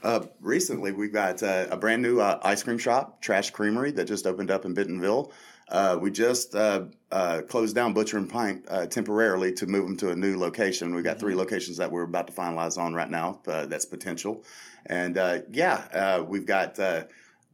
uh, 0.04 0.26
recently, 0.40 0.92
we've 0.92 1.14
got 1.14 1.44
uh, 1.44 1.68
a 1.70 1.78
brand 1.78 2.02
new 2.02 2.20
uh, 2.20 2.40
ice 2.44 2.64
cream 2.64 2.78
shop, 2.78 3.22
Trash 3.22 3.52
Creamery, 3.52 3.92
that 3.92 4.06
just 4.06 4.26
opened 4.26 4.52
up 4.52 4.66
in 4.66 4.74
Bentonville. 4.74 5.32
Uh, 5.68 5.98
we 6.02 6.10
just 6.10 6.56
uh, 6.56 6.86
uh, 7.12 7.42
closed 7.48 7.76
down 7.76 7.94
Butcher 7.94 8.18
and 8.18 8.28
Pint 8.28 8.66
temporarily 8.90 9.54
to 9.54 9.68
move 9.68 9.86
them 9.86 9.98
to 9.98 10.10
a 10.10 10.16
new 10.16 10.38
location. 10.38 10.96
We've 10.96 11.04
got 11.04 11.20
three 11.20 11.34
mm-hmm. 11.34 11.40
locations 11.40 11.78
that 11.78 11.92
we're 11.92 12.04
about 12.04 12.28
to 12.28 12.34
finalize 12.34 12.78
on 12.78 12.94
right 12.94 13.10
now. 13.10 13.40
that's 13.46 13.86
potential. 13.86 14.44
And 14.88 15.16
yeah, 15.52 16.22
we've 16.22 16.46
got 16.46 16.76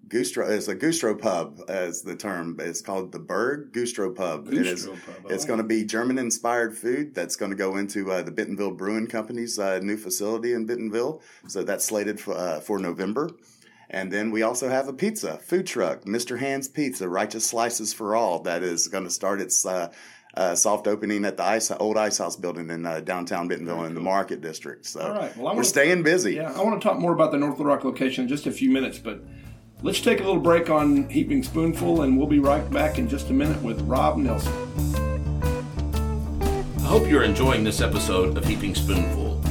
Gustro 0.07 0.47
is 0.47 0.67
a 0.67 0.75
Gustro 0.75 1.15
pub 1.15 1.61
as 1.67 2.01
the 2.01 2.15
term. 2.15 2.57
It's 2.59 2.81
called 2.81 3.11
the 3.11 3.19
Berg 3.19 3.73
Gustro 3.73 4.11
Pub. 4.11 4.45
Gustro 4.45 4.59
it 4.59 4.67
is, 4.67 4.85
pub. 4.85 5.31
It's 5.31 5.45
going 5.45 5.57
to 5.57 5.63
be 5.63 5.83
German 5.83 6.17
inspired 6.17 6.77
food 6.77 7.15
that's 7.15 7.35
going 7.35 7.51
to 7.51 7.57
go 7.57 7.77
into 7.77 8.11
uh, 8.11 8.21
the 8.21 8.31
Bentonville 8.31 8.71
Brewing 8.71 9.07
Company's 9.07 9.57
uh, 9.57 9.79
new 9.79 9.97
facility 9.97 10.53
in 10.53 10.65
Bentonville. 10.65 11.21
So 11.47 11.63
that's 11.63 11.85
slated 11.85 12.19
for, 12.19 12.35
uh, 12.35 12.59
for 12.59 12.77
November. 12.79 13.31
And 13.89 14.11
then 14.11 14.31
we 14.31 14.41
also 14.41 14.69
have 14.69 14.87
a 14.87 14.93
pizza 14.93 15.37
food 15.37 15.67
truck, 15.67 16.03
Mr. 16.05 16.39
Hands 16.39 16.67
Pizza, 16.67 17.07
Righteous 17.07 17.45
Slices 17.45 17.93
for 17.93 18.15
All, 18.15 18.39
that 18.41 18.63
is 18.63 18.87
going 18.87 19.03
to 19.03 19.09
start 19.11 19.41
its 19.41 19.65
uh, 19.65 19.91
uh, 20.35 20.55
soft 20.55 20.87
opening 20.87 21.23
at 21.23 21.37
the 21.37 21.43
ice, 21.43 21.71
old 21.71 21.97
Ice 21.97 22.17
House 22.17 22.35
building 22.35 22.69
in 22.69 22.85
uh, 22.85 22.99
downtown 22.99 23.47
Bentonville 23.47 23.77
cool. 23.77 23.85
in 23.85 23.93
the 23.93 24.01
Market 24.01 24.41
District. 24.41 24.85
So 24.85 25.01
All 25.01 25.13
right. 25.13 25.37
well, 25.37 25.55
we're 25.55 25.63
staying 25.63 26.03
busy. 26.03 26.35
Yeah, 26.35 26.51
I 26.51 26.61
want 26.61 26.81
to 26.81 26.85
talk 26.85 26.99
more 26.99 27.13
about 27.13 27.31
the 27.31 27.37
North 27.37 27.57
Little 27.57 27.73
Rock 27.73 27.83
location 27.83 28.23
in 28.23 28.27
just 28.27 28.47
a 28.47 28.51
few 28.51 28.69
minutes, 28.69 28.99
but 28.99 29.21
Let's 29.81 30.01
take 30.01 30.19
a 30.19 30.23
little 30.23 30.39
break 30.39 30.69
on 30.69 31.09
Heaping 31.09 31.43
Spoonful, 31.43 32.01
and 32.01 32.17
we'll 32.17 32.27
be 32.27 32.39
right 32.39 32.67
back 32.71 32.97
in 32.97 33.07
just 33.07 33.29
a 33.29 33.33
minute 33.33 33.61
with 33.61 33.81
Rob 33.81 34.17
Nelson. 34.17 34.53
I 36.77 36.87
hope 36.87 37.07
you're 37.07 37.23
enjoying 37.23 37.63
this 37.63 37.81
episode 37.81 38.37
of 38.37 38.45
Heaping 38.45 38.73
Spoonful. 38.73 39.41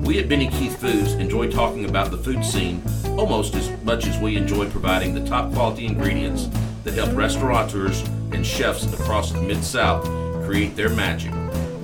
We 0.00 0.18
at 0.18 0.28
Benny 0.28 0.48
Keith 0.48 0.80
Foods 0.80 1.12
enjoy 1.12 1.50
talking 1.50 1.84
about 1.84 2.10
the 2.10 2.18
food 2.18 2.44
scene 2.44 2.82
almost 3.18 3.54
as 3.54 3.70
much 3.84 4.06
as 4.06 4.18
we 4.18 4.36
enjoy 4.36 4.68
providing 4.68 5.14
the 5.14 5.24
top 5.26 5.52
quality 5.52 5.86
ingredients 5.86 6.48
that 6.82 6.94
help 6.94 7.14
restaurateurs 7.14 8.02
and 8.32 8.44
chefs 8.44 8.92
across 8.92 9.32
the 9.32 9.40
Mid 9.40 9.62
South 9.62 10.04
create 10.44 10.74
their 10.76 10.90
magic. 10.90 11.32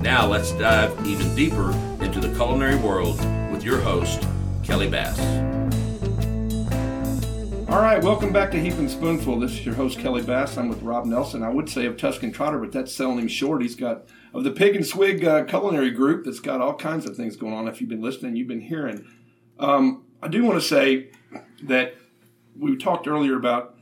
Now 0.01 0.25
let's 0.27 0.51
dive 0.53 0.91
even 1.05 1.33
deeper 1.35 1.71
into 2.01 2.19
the 2.19 2.33
culinary 2.35 2.75
world 2.75 3.17
with 3.51 3.63
your 3.63 3.79
host, 3.79 4.27
Kelly 4.63 4.89
Bass. 4.89 5.60
All 7.71 7.81
right, 7.81 8.03
welcome 8.03 8.33
back 8.33 8.51
to 8.51 8.59
Heaping 8.59 8.89
Spoonful. 8.89 9.39
This 9.39 9.51
is 9.51 9.65
your 9.65 9.75
host 9.75 9.97
Kelly 9.97 10.21
Bass. 10.21 10.57
I'm 10.57 10.67
with 10.67 10.81
Rob 10.81 11.05
Nelson. 11.05 11.41
I 11.41 11.47
would 11.47 11.69
say 11.69 11.85
of 11.85 11.95
Tuscan 11.95 12.33
Trotter, 12.33 12.59
but 12.59 12.73
that's 12.73 12.93
selling 12.93 13.17
him 13.17 13.29
short. 13.29 13.61
He's 13.61 13.77
got 13.77 14.09
of 14.33 14.43
the 14.43 14.51
Pig 14.51 14.75
and 14.75 14.85
Swig 14.85 15.23
uh, 15.23 15.45
culinary 15.45 15.89
group 15.89 16.25
that's 16.25 16.41
got 16.41 16.59
all 16.59 16.73
kinds 16.73 17.05
of 17.05 17.15
things 17.15 17.37
going 17.37 17.53
on. 17.53 17.69
If 17.69 17.79
you've 17.79 17.89
been 17.89 18.01
listening, 18.01 18.35
you've 18.35 18.49
been 18.49 18.59
hearing. 18.59 19.07
Um, 19.57 20.03
I 20.21 20.27
do 20.27 20.43
want 20.43 20.61
to 20.61 20.67
say 20.67 21.11
that 21.63 21.95
we 22.59 22.75
talked 22.75 23.07
earlier 23.07 23.37
about 23.37 23.77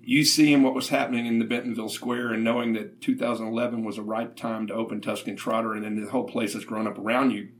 you 0.00 0.24
seeing 0.24 0.62
what 0.62 0.74
was 0.74 0.88
happening 0.88 1.26
in 1.26 1.38
the 1.38 1.44
Bentonville 1.44 1.90
Square 1.90 2.32
and 2.32 2.44
knowing 2.44 2.72
that 2.72 3.02
2011 3.02 3.84
was 3.84 3.98
a 3.98 4.02
ripe 4.02 4.36
time 4.36 4.66
to 4.68 4.72
open 4.72 5.02
Tuscan 5.02 5.36
Trotter, 5.36 5.74
and 5.74 5.84
then 5.84 6.02
the 6.02 6.10
whole 6.10 6.24
place 6.24 6.54
has 6.54 6.64
grown 6.64 6.86
up 6.86 6.98
around 6.98 7.32
you. 7.32 7.50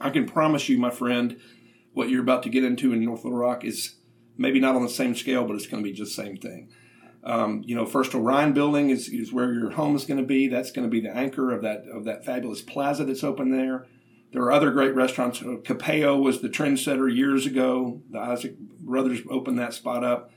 I 0.00 0.08
can 0.08 0.24
promise 0.24 0.70
you, 0.70 0.78
my 0.78 0.90
friend, 0.90 1.38
what 1.92 2.08
you're 2.08 2.22
about 2.22 2.42
to 2.44 2.48
get 2.48 2.64
into 2.64 2.94
in 2.94 3.04
North 3.04 3.24
Little 3.24 3.38
Rock 3.38 3.66
is 3.66 3.96
maybe 4.38 4.60
not 4.60 4.76
on 4.76 4.82
the 4.82 4.88
same 4.88 5.14
scale, 5.14 5.44
but 5.44 5.56
it's 5.56 5.66
going 5.66 5.82
to 5.82 5.88
be 5.88 5.94
just 5.94 6.16
the 6.16 6.22
same 6.22 6.36
thing. 6.36 6.70
Um, 7.24 7.62
you 7.66 7.74
know, 7.74 7.84
First 7.84 8.14
Orion 8.14 8.54
Building 8.54 8.90
is, 8.90 9.08
is 9.08 9.32
where 9.32 9.52
your 9.52 9.70
home 9.70 9.96
is 9.96 10.06
going 10.06 10.20
to 10.20 10.26
be. 10.26 10.48
That's 10.48 10.70
going 10.70 10.86
to 10.86 10.90
be 10.90 11.00
the 11.00 11.14
anchor 11.14 11.52
of 11.52 11.62
that 11.62 11.84
of 11.92 12.04
that 12.04 12.24
fabulous 12.24 12.62
plaza 12.62 13.04
that's 13.04 13.24
open 13.24 13.50
there. 13.50 13.86
There 14.32 14.42
are 14.42 14.52
other 14.52 14.70
great 14.70 14.94
restaurants. 14.94 15.42
Uh, 15.42 15.56
Capeo 15.62 16.22
was 16.22 16.40
the 16.40 16.48
trendsetter 16.48 17.14
years 17.14 17.44
ago. 17.44 18.02
The 18.10 18.18
Isaac 18.18 18.58
brothers 18.58 19.20
opened 19.28 19.58
that 19.58 19.74
spot 19.74 20.04
up. 20.04 20.30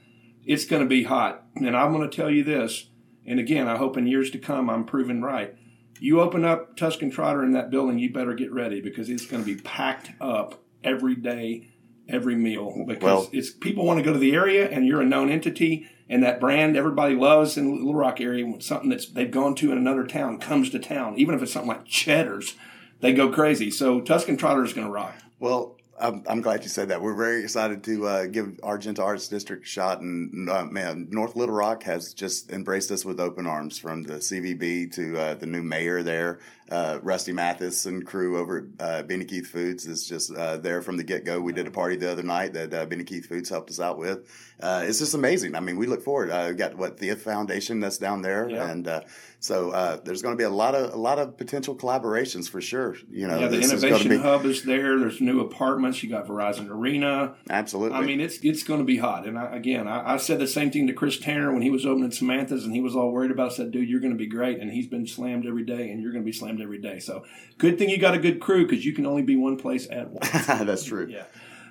It's 0.43 0.65
going 0.65 0.81
to 0.81 0.89
be 0.89 1.03
hot, 1.03 1.45
and 1.55 1.77
I'm 1.77 1.93
going 1.93 2.09
to 2.09 2.15
tell 2.15 2.29
you 2.29 2.43
this. 2.43 2.89
And 3.25 3.39
again, 3.39 3.67
I 3.67 3.77
hope 3.77 3.95
in 3.95 4.07
years 4.07 4.31
to 4.31 4.39
come 4.39 4.69
I'm 4.69 4.85
proven 4.85 5.21
right. 5.21 5.55
You 5.99 6.19
open 6.19 6.43
up 6.43 6.75
Tuscan 6.75 7.11
Trotter 7.11 7.43
in 7.43 7.51
that 7.51 7.69
building, 7.69 7.99
you 7.99 8.11
better 8.11 8.33
get 8.33 8.51
ready 8.51 8.81
because 8.81 9.07
it's 9.07 9.27
going 9.27 9.43
to 9.43 9.55
be 9.55 9.61
packed 9.61 10.11
up 10.19 10.63
every 10.83 11.15
day 11.15 11.70
every 12.07 12.35
meal 12.35 12.83
because 12.87 13.03
well, 13.03 13.29
it's 13.31 13.51
people 13.51 13.85
want 13.85 13.99
to 13.99 14.03
go 14.03 14.13
to 14.13 14.19
the 14.19 14.33
area 14.33 14.69
and 14.69 14.85
you're 14.85 15.01
a 15.01 15.05
known 15.05 15.29
entity 15.29 15.87
and 16.09 16.23
that 16.23 16.39
brand 16.39 16.75
everybody 16.75 17.15
loves 17.15 17.57
in 17.57 17.71
Little 17.71 17.95
Rock 17.95 18.19
area 18.19 18.45
when 18.45 18.59
something 18.61 18.89
that's 18.89 19.07
they've 19.07 19.31
gone 19.31 19.55
to 19.55 19.71
in 19.71 19.77
another 19.77 20.05
town 20.05 20.39
comes 20.39 20.69
to 20.71 20.79
town 20.79 21.17
even 21.17 21.35
if 21.35 21.41
it's 21.41 21.53
something 21.53 21.69
like 21.69 21.85
Cheddar's 21.85 22.55
they 22.99 23.13
go 23.13 23.29
crazy 23.29 23.71
so 23.71 24.01
Tuscan 24.01 24.37
Trotter 24.37 24.63
is 24.63 24.73
going 24.73 24.87
to 24.87 24.93
rock 24.93 25.15
well 25.39 25.77
I'm, 26.01 26.23
I'm, 26.27 26.41
glad 26.41 26.63
you 26.63 26.69
said 26.69 26.89
that. 26.89 27.01
We're 27.01 27.15
very 27.15 27.43
excited 27.43 27.83
to 27.83 28.07
uh, 28.07 28.25
give 28.25 28.59
Argenta 28.63 29.03
Arts 29.03 29.27
District 29.27 29.63
a 29.63 29.67
shot, 29.67 30.01
and 30.01 30.49
uh, 30.49 30.65
man, 30.65 31.07
North 31.11 31.35
Little 31.35 31.53
Rock 31.53 31.83
has 31.83 32.13
just 32.13 32.51
embraced 32.51 32.89
us 32.89 33.05
with 33.05 33.19
open 33.19 33.45
arms. 33.45 33.77
From 33.77 34.01
the 34.01 34.15
CVB 34.15 34.93
to 34.95 35.19
uh, 35.19 35.33
the 35.35 35.45
new 35.45 35.61
mayor 35.61 36.01
there, 36.01 36.39
uh, 36.71 36.99
Rusty 37.03 37.33
Mathis 37.33 37.85
and 37.85 38.05
crew 38.05 38.37
over 38.37 38.57
at 38.57 38.63
uh, 38.79 39.03
Benny 39.03 39.25
Keith 39.25 39.47
Foods 39.47 39.85
is 39.85 40.07
just 40.07 40.33
uh, 40.33 40.57
there 40.57 40.81
from 40.81 40.97
the 40.97 41.03
get 41.03 41.25
go. 41.25 41.41
We 41.41 41.51
did 41.51 41.67
a 41.67 41.71
party 41.71 41.97
the 41.97 42.11
other 42.11 42.23
night 42.23 42.53
that 42.53 42.73
uh, 42.73 42.85
Benny 42.85 43.03
Keith 43.03 43.27
Foods 43.27 43.49
helped 43.49 43.69
us 43.69 43.79
out 43.79 43.97
with. 43.97 44.27
Uh, 44.59 44.83
it's 44.85 44.99
just 44.99 45.13
amazing. 45.13 45.55
I 45.55 45.59
mean, 45.59 45.77
we 45.77 45.87
look 45.87 46.01
forward. 46.01 46.29
Uh, 46.29 46.47
we 46.49 46.55
got 46.55 46.77
what 46.77 46.97
the 46.97 47.11
Foundation 47.15 47.79
that's 47.79 47.97
down 47.97 48.21
there, 48.21 48.49
yeah. 48.49 48.69
and 48.69 48.87
uh, 48.87 49.01
so 49.39 49.99
there's 50.05 50.21
going 50.21 50.33
to 50.33 50.37
be 50.37 50.45
a 50.45 50.49
lot 50.49 50.75
of 50.75 50.93
a 50.93 50.97
lot 50.97 51.19
of 51.19 51.35
potential 51.35 51.75
collaborations 51.75 52.49
for 52.49 52.61
sure. 52.61 52.95
You 53.09 53.27
know, 53.27 53.39
yeah, 53.39 53.47
the 53.47 53.61
innovation 53.61 54.09
be... 54.09 54.17
hub 54.17 54.45
is 54.45 54.63
there. 54.63 54.97
There's 54.99 55.19
new 55.19 55.41
apartments. 55.41 56.01
You 56.01 56.09
got 56.09 56.27
Verizon 56.27 56.69
Arena. 56.69 57.35
Absolutely. 57.49 57.97
I 57.97 58.01
mean, 58.01 58.21
it's 58.21 58.37
it's 58.43 58.63
going 58.63 58.79
to 58.79 58.85
be 58.85 58.97
hot. 58.97 59.25
And 59.25 59.37
I, 59.37 59.55
again, 59.55 59.87
I, 59.87 60.13
I, 60.13 60.17
said 60.17 60.39
the 60.39 60.47
same 60.47 60.71
thing 60.71 60.87
to 60.87 60.93
Chris 60.93 61.19
Tanner 61.19 61.51
when 61.51 61.63
he 61.63 61.69
was 61.69 61.85
opening 61.85 62.11
Samantha's, 62.11 62.63
and 62.63 62.73
he 62.73 62.81
was 62.81 62.95
all 62.95 63.11
worried 63.11 63.31
about. 63.31 63.49
It. 63.49 63.53
I 63.53 63.55
said, 63.55 63.71
dude, 63.71 63.89
you're 63.89 63.99
going 63.99 64.13
to 64.13 64.17
be 64.17 64.27
great, 64.27 64.59
and 64.59 64.71
he's 64.71 64.87
been 64.87 65.07
slammed 65.07 65.45
every 65.45 65.65
day, 65.65 65.89
and 65.89 66.01
you're 66.01 66.11
going 66.11 66.23
to 66.23 66.25
be 66.25 66.31
slammed 66.31 66.60
every 66.61 66.79
day. 66.79 66.99
So 66.99 67.23
good 67.57 67.77
thing 67.77 67.89
you 67.89 67.97
got 67.97 68.15
a 68.15 68.19
good 68.19 68.39
crew 68.39 68.67
because 68.67 68.85
you 68.85 68.93
can 68.93 69.05
only 69.05 69.21
be 69.21 69.35
one 69.35 69.57
place 69.57 69.87
at 69.89 70.09
once. 70.09 70.29
That's 70.47 70.83
true. 70.83 71.07
Yeah. 71.09 71.25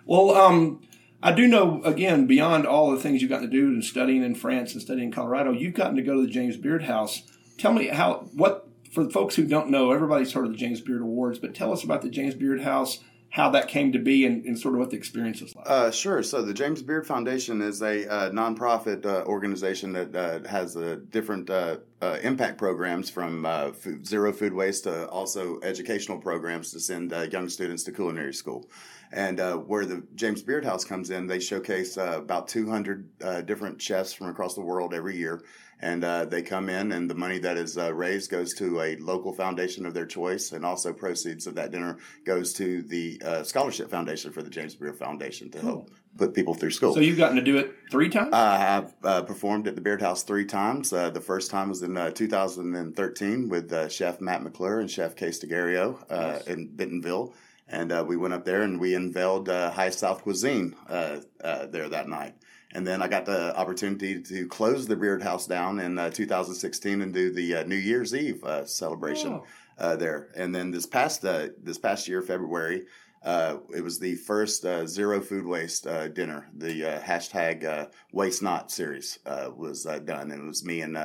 Well, 0.07 0.31
um, 0.33 0.83
I 1.23 1.33
do 1.33 1.47
know 1.47 1.83
again 1.85 2.27
beyond 2.27 2.67
all 2.67 2.91
the 2.91 2.99
things 2.99 3.21
you've 3.21 3.31
gotten 3.31 3.51
to 3.51 3.57
do 3.57 3.67
and 3.67 3.85
studying 3.85 4.23
in 4.23 4.35
France 4.35 4.73
and 4.73 4.83
studying 4.83 5.09
in 5.09 5.13
Colorado, 5.13 5.53
you've 5.53 5.75
gotten 5.75 5.97
to 5.97 6.03
go 6.03 6.15
to 6.15 6.23
the 6.23 6.33
James 6.33 6.57
Beard 6.57 6.85
House. 6.85 7.23
Tell 7.59 7.73
me 7.73 7.89
how 7.89 8.29
what 8.35 8.67
for 8.91 9.05
the 9.05 9.11
folks 9.11 9.37
who 9.37 9.47
don't 9.47 9.71
know, 9.71 9.93
everybody's 9.93 10.33
heard 10.33 10.47
of 10.47 10.53
the 10.53 10.59
James 10.59 10.81
Beard 10.81 11.01
Awards, 11.01 11.39
but 11.39 11.55
tell 11.55 11.73
us 11.73 11.85
about 11.85 12.03
the 12.03 12.11
James 12.11 12.35
Beard 12.35 12.63
House 12.63 13.01
how 13.31 13.49
that 13.51 13.69
came 13.69 13.93
to 13.93 13.99
be 13.99 14.27
and, 14.27 14.45
and, 14.45 14.59
sort 14.59 14.75
of 14.75 14.81
what 14.81 14.91
the 14.91 14.97
experience 14.97 15.41
was 15.41 15.55
like. 15.55 15.65
Uh, 15.69 15.91
sure. 15.91 16.23
So 16.23 16.43
the 16.43 16.53
James 16.53 16.83
Beard 16.83 17.07
Foundation 17.07 17.63
is 17.63 17.81
a 17.81 18.11
uh, 18.11 18.31
nonprofit 18.31 19.07
uh, 19.07 19.25
organization 19.25 19.93
that 19.93 20.15
uh, 20.15 20.49
has 20.49 20.75
different 21.11 21.49
uh, 21.49 21.77
uh, 22.03 22.19
impact 22.23 22.59
programs 22.59 23.09
from 23.09 23.45
food, 23.75 24.05
zero 24.05 24.33
food 24.33 24.53
waste 24.53 24.85
to 24.85 25.09
also 25.09 25.61
educational 25.63 26.19
programs 26.19 26.73
to 26.73 26.81
send 26.81 27.13
young 27.33 27.49
students 27.49 27.85
to 27.85 27.93
culinary 27.93 28.35
school. 28.35 28.69
And 29.13 29.39
where 29.67 29.87
the 29.87 30.05
James 30.15 30.43
Beard 30.43 30.65
House 30.65 30.85
comes 30.85 31.11
in, 31.11 31.27
they 31.27 31.41
showcase 31.41 31.97
about 31.97 32.49
200 32.49 33.47
different 33.47 33.81
chefs 33.81 34.13
from 34.13 34.29
across 34.29 34.55
the 34.55 34.61
world 34.61 34.93
every 34.93 35.17
year 35.17 35.43
and 35.83 36.05
uh, 36.05 36.25
they 36.27 36.43
come 36.43 36.69
in, 36.69 36.93
and 36.93 37.09
the 37.09 37.15
money 37.15 37.39
that 37.39 37.57
is 37.57 37.79
uh, 37.79 37.93
raised 37.93 38.31
goes 38.31 38.53
to 38.55 38.81
a 38.81 38.97
local 38.97 39.33
foundation 39.33 39.87
of 39.87 39.95
their 39.95 40.07
choice, 40.07 40.53
and 40.53 40.65
also 40.65 40.93
proceeds 40.93 41.47
of 41.47 41.55
that 41.55 41.71
dinner 41.71 41.99
goes 42.25 42.53
to 42.55 42.83
the 42.83 43.21
uh, 43.25 43.43
scholarship 43.43 43.91
foundation 43.91 44.33
for 44.33 44.43
the 44.43 44.51
James 44.51 44.75
Beard 44.75 44.99
Foundation 44.99 45.51
to 45.51 45.61
help 45.61 45.91
put 46.19 46.35
people 46.35 46.55
through 46.55 46.71
school. 46.71 46.93
So 46.93 47.01
you've 47.01 47.17
gotten 47.17 47.37
to 47.37 47.43
do 47.43 47.57
it 47.57 47.75
three 47.91 48.11
times? 48.11 48.31
I 48.33 48.59
have 48.59 48.95
uh, 49.03 49.23
performed 49.23 49.67
at 49.69 49.75
the 49.75 49.81
Beard 49.81 50.03
House 50.03 50.23
three 50.23 50.45
times. 50.45 50.93
Uh, 50.93 51.11
the 51.11 51.21
first 51.21 51.51
time 51.51 51.71
was 51.71 51.83
in 51.83 51.97
uh, 51.97 52.11
2013 52.11 53.49
with 53.49 53.91
Chef 53.91 54.21
Matt 54.21 54.43
McClure 54.43 54.81
and 54.81 54.91
Chef 54.91 55.17
Case 55.17 55.43
Dighero 55.43 55.99
yes. 56.11 56.47
in 56.47 56.69
Bentonville. 56.69 57.33
And 57.69 58.07
we 58.09 58.17
went 58.17 58.35
up 58.35 58.45
there 58.45 58.63
and 58.63 58.81
we 58.81 58.97
unveiled 58.97 59.49
High 59.49 59.91
South 59.91 60.23
Cuisine 60.23 60.75
there 60.89 61.89
that 61.89 62.09
night. 62.09 62.35
And 62.73 62.87
then 62.87 63.03
I 63.03 63.09
got 63.09 63.27
the 63.27 63.57
opportunity 63.57 64.21
to 64.23 64.47
close 64.47 64.87
the 64.87 64.97
Beard 64.97 65.23
House 65.23 65.47
down 65.47 65.81
in 65.81 65.99
uh, 65.99 66.11
2016 66.11 67.03
and 67.03 67.13
do 67.13 67.33
the 67.33 67.57
uh, 67.57 67.63
New 67.65 67.77
Year's 67.77 68.15
Eve 68.15 68.45
uh, 68.45 68.65
celebration 68.65 69.33
oh. 69.33 69.47
Uh, 69.79 69.97
there. 69.97 70.29
And 70.37 70.55
then 70.55 70.71
this 70.71 70.85
past 70.85 71.25
uh, 71.25 71.49
this 71.63 71.79
past 71.79 72.07
year, 72.07 72.21
February, 72.21 72.85
uh, 73.23 73.57
it 73.75 73.83
was 73.83 73.99
the 73.99 74.15
first 74.15 74.65
uh, 74.65 74.87
zero 74.87 75.21
food 75.21 75.45
waste 75.45 75.87
uh, 75.87 76.09
dinner. 76.09 76.49
The 76.57 76.97
uh, 76.97 77.01
hashtag 77.01 77.65
uh, 77.65 77.87
Waste 78.13 78.43
Not 78.43 78.71
series 78.71 79.19
uh, 79.27 79.51
was 79.55 79.85
done, 79.85 80.31
and 80.31 80.43
it 80.43 80.47
was 80.47 80.65
me 80.65 80.81
and 80.81 80.97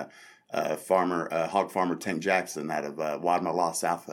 farmer 0.78 1.30
hog 1.48 1.72
farmer 1.72 1.96
Tank 1.96 2.22
Jackson 2.22 2.72
out 2.72 2.86
of 2.86 3.00
uh, 3.00 3.20
Wadmalaw, 3.22 3.76
South 3.76 4.10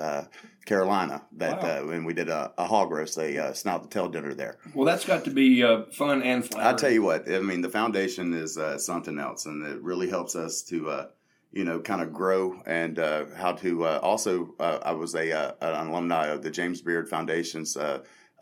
Carolina. 0.64 1.22
That 1.32 1.62
wow. 1.62 1.86
when 1.86 2.04
we 2.04 2.14
did 2.14 2.28
a, 2.28 2.52
a 2.58 2.66
hog 2.66 2.90
roast, 2.90 3.18
a 3.18 3.54
snout 3.54 3.82
the 3.82 3.88
tail 3.88 4.08
dinner 4.08 4.34
there. 4.34 4.58
Well, 4.74 4.86
that's 4.86 5.04
got 5.04 5.24
to 5.24 5.30
be 5.30 5.62
fun 5.92 6.22
and 6.22 6.44
flattering. 6.44 6.74
I 6.74 6.76
tell 6.76 6.90
you 6.90 7.02
what, 7.02 7.30
I 7.30 7.40
mean, 7.40 7.60
the 7.60 7.68
foundation 7.68 8.32
is 8.34 8.58
something 8.78 9.18
else, 9.18 9.46
and 9.46 9.66
it 9.66 9.82
really 9.82 10.08
helps 10.08 10.36
us 10.36 10.62
to 10.64 11.08
you 11.52 11.64
know, 11.64 11.80
kind 11.80 12.00
of 12.00 12.12
grow 12.12 12.60
and 12.66 12.98
uh, 12.98 13.26
how 13.36 13.52
to 13.52 13.84
uh, 13.84 14.00
also. 14.02 14.54
Uh, 14.58 14.78
I 14.82 14.92
was 14.92 15.14
a 15.14 15.32
uh, 15.32 15.52
an 15.60 15.88
alumni 15.88 16.28
of 16.28 16.42
the 16.42 16.50
James 16.50 16.80
Beard 16.80 17.08
Foundation's 17.08 17.76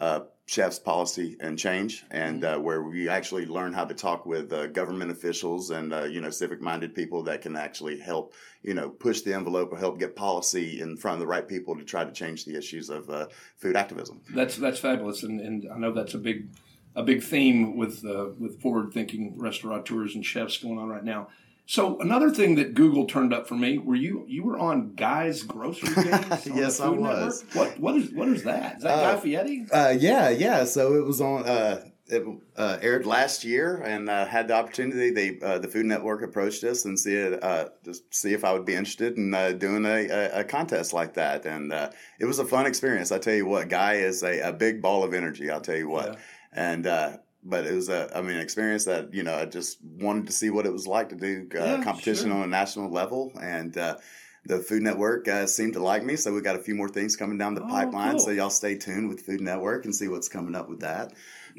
uh, 0.00 0.04
uh, 0.04 0.20
Chefs 0.46 0.80
Policy 0.80 1.36
and 1.38 1.56
Change, 1.58 2.04
and 2.10 2.42
Mm-hmm. 2.42 2.62
where 2.62 2.82
we 2.82 3.08
actually 3.08 3.46
learn 3.46 3.72
how 3.72 3.84
to 3.84 3.94
talk 3.94 4.26
with 4.26 4.50
government 4.72 5.10
officials 5.10 5.70
and 5.70 5.92
you 6.12 6.20
know 6.20 6.30
civic 6.30 6.60
minded 6.60 6.94
people 6.94 7.22
that 7.24 7.42
can 7.42 7.54
actually 7.56 7.98
help 7.98 8.34
you 8.62 8.74
know 8.74 8.88
push 8.88 9.20
the 9.20 9.32
envelope 9.32 9.72
or 9.72 9.78
help 9.78 10.00
get 10.00 10.16
policy 10.16 10.80
in 10.80 10.96
front 10.96 11.14
of 11.14 11.20
the 11.20 11.26
right 11.26 11.46
people 11.46 11.76
to 11.76 11.84
try 11.84 12.04
to 12.04 12.10
change 12.12 12.44
the 12.44 12.56
issues 12.56 12.90
of 12.90 13.08
food 13.56 13.76
activism. 13.76 14.20
That's 14.34 14.56
that's 14.56 14.80
fabulous, 14.80 15.22
and, 15.22 15.40
and 15.40 15.68
I 15.72 15.78
know 15.78 15.92
that's 15.92 16.14
a 16.14 16.18
big 16.18 16.48
a 16.96 17.04
big 17.04 17.22
theme 17.22 17.76
with 17.76 18.02
with 18.38 18.60
forward 18.60 18.92
thinking 18.92 19.38
restaurateurs 19.38 20.16
and 20.16 20.26
chefs 20.26 20.58
going 20.58 20.78
on 20.78 20.88
right 20.88 21.04
now. 21.04 21.28
So 21.70 22.00
another 22.00 22.30
thing 22.32 22.56
that 22.56 22.74
Google 22.74 23.04
turned 23.06 23.32
up 23.32 23.46
for 23.46 23.54
me 23.54 23.78
were 23.78 23.94
you 23.94 24.24
you 24.26 24.42
were 24.42 24.58
on 24.58 24.96
Guy's 24.96 25.44
Grocery 25.44 25.94
Games. 26.02 26.44
yes, 26.48 26.80
I 26.80 26.88
was. 26.88 27.44
Network? 27.44 27.54
What 27.54 27.78
what 27.80 27.94
is 27.94 28.10
what 28.12 28.26
is 28.28 28.42
that? 28.42 28.78
Is 28.78 28.82
that 28.82 28.98
Uh, 28.98 29.14
Guy 29.14 29.20
Fieri? 29.20 29.66
Uh, 29.72 29.94
yeah, 29.96 30.30
yeah. 30.30 30.64
So 30.64 30.94
it 30.94 31.04
was 31.06 31.20
on. 31.20 31.46
Uh, 31.46 31.84
it 32.08 32.24
uh, 32.56 32.78
aired 32.82 33.06
last 33.06 33.44
year, 33.44 33.76
and 33.82 34.10
uh, 34.10 34.26
had 34.26 34.48
the 34.48 34.54
opportunity. 34.54 35.10
They 35.12 35.38
uh, 35.46 35.60
the 35.60 35.68
Food 35.68 35.86
Network 35.86 36.24
approached 36.24 36.64
us 36.64 36.84
and 36.86 36.98
see 36.98 37.14
it, 37.14 37.40
uh, 37.40 37.68
just 37.84 38.12
see 38.12 38.32
if 38.32 38.42
I 38.44 38.52
would 38.52 38.64
be 38.64 38.74
interested 38.74 39.16
in 39.16 39.32
uh, 39.32 39.52
doing 39.52 39.84
a, 39.86 40.08
a, 40.08 40.40
a 40.40 40.44
contest 40.44 40.92
like 40.92 41.14
that, 41.14 41.46
and 41.46 41.72
uh, 41.72 41.90
it 42.18 42.24
was 42.24 42.40
a 42.40 42.44
fun 42.44 42.66
experience. 42.66 43.12
I 43.12 43.18
tell 43.20 43.34
you 43.34 43.46
what, 43.46 43.68
Guy 43.68 43.94
is 44.10 44.24
a, 44.24 44.40
a 44.40 44.52
big 44.52 44.82
ball 44.82 45.04
of 45.04 45.14
energy. 45.14 45.48
I'll 45.52 45.60
tell 45.60 45.76
you 45.76 45.88
what, 45.88 46.14
Yeah. 46.14 46.18
and. 46.52 47.20
But 47.42 47.66
it 47.66 47.74
was 47.74 47.88
a, 47.88 48.10
I 48.16 48.20
mean, 48.20 48.36
experience 48.36 48.84
that 48.84 49.14
you 49.14 49.22
know 49.22 49.34
I 49.34 49.46
just 49.46 49.78
wanted 49.82 50.26
to 50.26 50.32
see 50.32 50.50
what 50.50 50.66
it 50.66 50.72
was 50.72 50.86
like 50.86 51.08
to 51.08 51.16
do 51.16 51.48
uh, 51.54 51.58
Yeah, 51.64 51.82
competition 51.82 52.28
sure. 52.28 52.36
on 52.36 52.42
a 52.42 52.46
national 52.46 52.90
level, 52.90 53.32
and 53.40 53.76
uh, 53.78 53.96
the 54.44 54.58
Food 54.58 54.82
Network 54.82 55.26
uh, 55.28 55.46
seemed 55.46 55.72
to 55.74 55.82
like 55.82 56.04
me, 56.04 56.16
so 56.16 56.32
we 56.34 56.40
got 56.42 56.56
a 56.56 56.62
few 56.62 56.74
more 56.74 56.88
things 56.88 57.16
coming 57.16 57.38
down 57.38 57.54
the 57.54 57.62
Oh, 57.64 57.68
pipeline. 57.68 58.16
cool. 58.16 58.20
So 58.26 58.30
y'all 58.30 58.50
stay 58.50 58.74
tuned 58.76 59.08
with 59.08 59.20
Food 59.22 59.40
Network 59.40 59.84
and 59.84 59.94
see 59.94 60.08
what's 60.08 60.28
coming 60.28 60.54
up 60.54 60.68
with 60.68 60.80
that. 60.80 61.12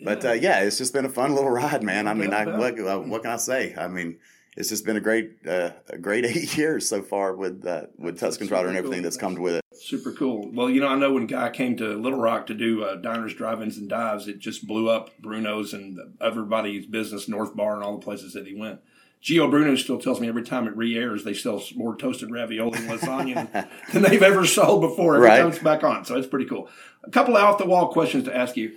But 0.03 0.23
Yeah. 0.23 0.29
uh, 0.31 0.33
yeah, 0.33 0.59
it's 0.61 0.77
just 0.77 0.93
been 0.93 1.05
a 1.05 1.09
fun 1.09 1.33
little 1.35 1.49
ride, 1.61 1.83
man. 1.83 2.07
I 2.07 2.13
mean, 2.13 2.33
I, 2.33 2.45
what, 2.45 2.79
uh, 2.79 2.99
what 2.99 3.23
can 3.23 3.31
I 3.31 3.37
say? 3.37 3.75
I 3.75 3.87
mean, 3.87 4.17
it's 4.57 4.69
just 4.69 4.85
been 4.85 4.97
a 4.97 5.01
great, 5.01 5.37
uh, 5.47 5.71
a 5.89 5.97
great 5.97 6.25
eight 6.25 6.57
years 6.57 6.87
so 6.87 7.01
far 7.01 7.35
with 7.35 7.65
uh, 7.65 7.83
with 7.97 8.19
Tuscan 8.19 8.47
Trotter 8.47 8.67
and 8.69 8.77
everything 8.77 8.99
cool. 8.99 9.03
that's 9.03 9.17
come 9.17 9.35
with 9.35 9.55
it. 9.55 9.61
Super 9.73 10.11
cool. 10.11 10.49
Well, 10.51 10.69
you 10.69 10.79
know, 10.81 10.87
I 10.87 10.95
know 10.95 11.13
when 11.13 11.25
Guy 11.27 11.49
came 11.49 11.75
to 11.77 11.95
Little 11.95 12.19
Rock 12.19 12.47
to 12.47 12.53
do 12.53 12.83
uh, 12.83 12.95
diners, 12.95 13.33
drive-ins, 13.33 13.77
and 13.77 13.89
dives, 13.89 14.27
it 14.27 14.39
just 14.39 14.67
blew 14.67 14.89
up 14.89 15.09
Bruno's 15.19 15.73
and 15.73 15.97
everybody's 16.21 16.85
business, 16.85 17.27
North 17.27 17.55
Bar, 17.55 17.75
and 17.75 17.83
all 17.83 17.97
the 17.97 18.03
places 18.03 18.33
that 18.33 18.45
he 18.45 18.53
went. 18.53 18.79
Gio 19.23 19.49
Bruno 19.49 19.75
still 19.75 19.99
tells 19.99 20.19
me 20.19 20.27
every 20.27 20.41
time 20.43 20.67
it 20.67 20.75
re-airs, 20.75 21.23
they 21.23 21.33
sell 21.35 21.61
more 21.75 21.95
toasted 21.95 22.31
ravioli 22.31 22.79
and 22.79 22.89
lasagna 22.89 23.67
than, 23.93 24.01
they've 24.01 24.21
ever 24.23 24.45
sold 24.47 24.81
before. 24.81 25.15
Every 25.15 25.27
Right. 25.27 25.37
time 25.39 25.49
it's 25.49 25.59
back 25.59 25.83
on, 25.83 26.05
so 26.05 26.15
it's 26.15 26.27
pretty 26.27 26.45
cool. 26.47 26.69
A 27.03 27.09
couple 27.11 27.37
of 27.37 27.43
off-the-wall 27.43 27.91
questions 27.93 28.23
to 28.25 28.35
ask 28.35 28.57
you. 28.57 28.75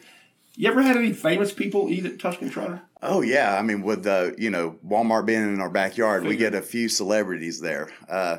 You 0.57 0.69
ever 0.71 0.83
had 0.83 0.97
any 0.97 1.13
famous 1.13 1.53
people 1.53 1.89
eat 1.91 2.07
at 2.07 2.19
Tuscan 2.21 2.49
Trotter? 2.51 2.83
Oh 3.03 3.23
yeah, 3.23 3.59
I 3.59 3.63
mean, 3.63 3.83
with 3.83 4.05
the 4.05 4.35
you 4.39 4.51
know 4.51 4.79
Walmart 4.87 5.27
being 5.27 5.43
in 5.43 5.61
our 5.61 5.71
backyard, 5.71 6.25
we 6.25 6.37
get 6.37 6.55
a 6.55 6.63
few 6.63 6.89
celebrities 6.89 7.61
there. 7.61 7.91
Uh, 8.09 8.39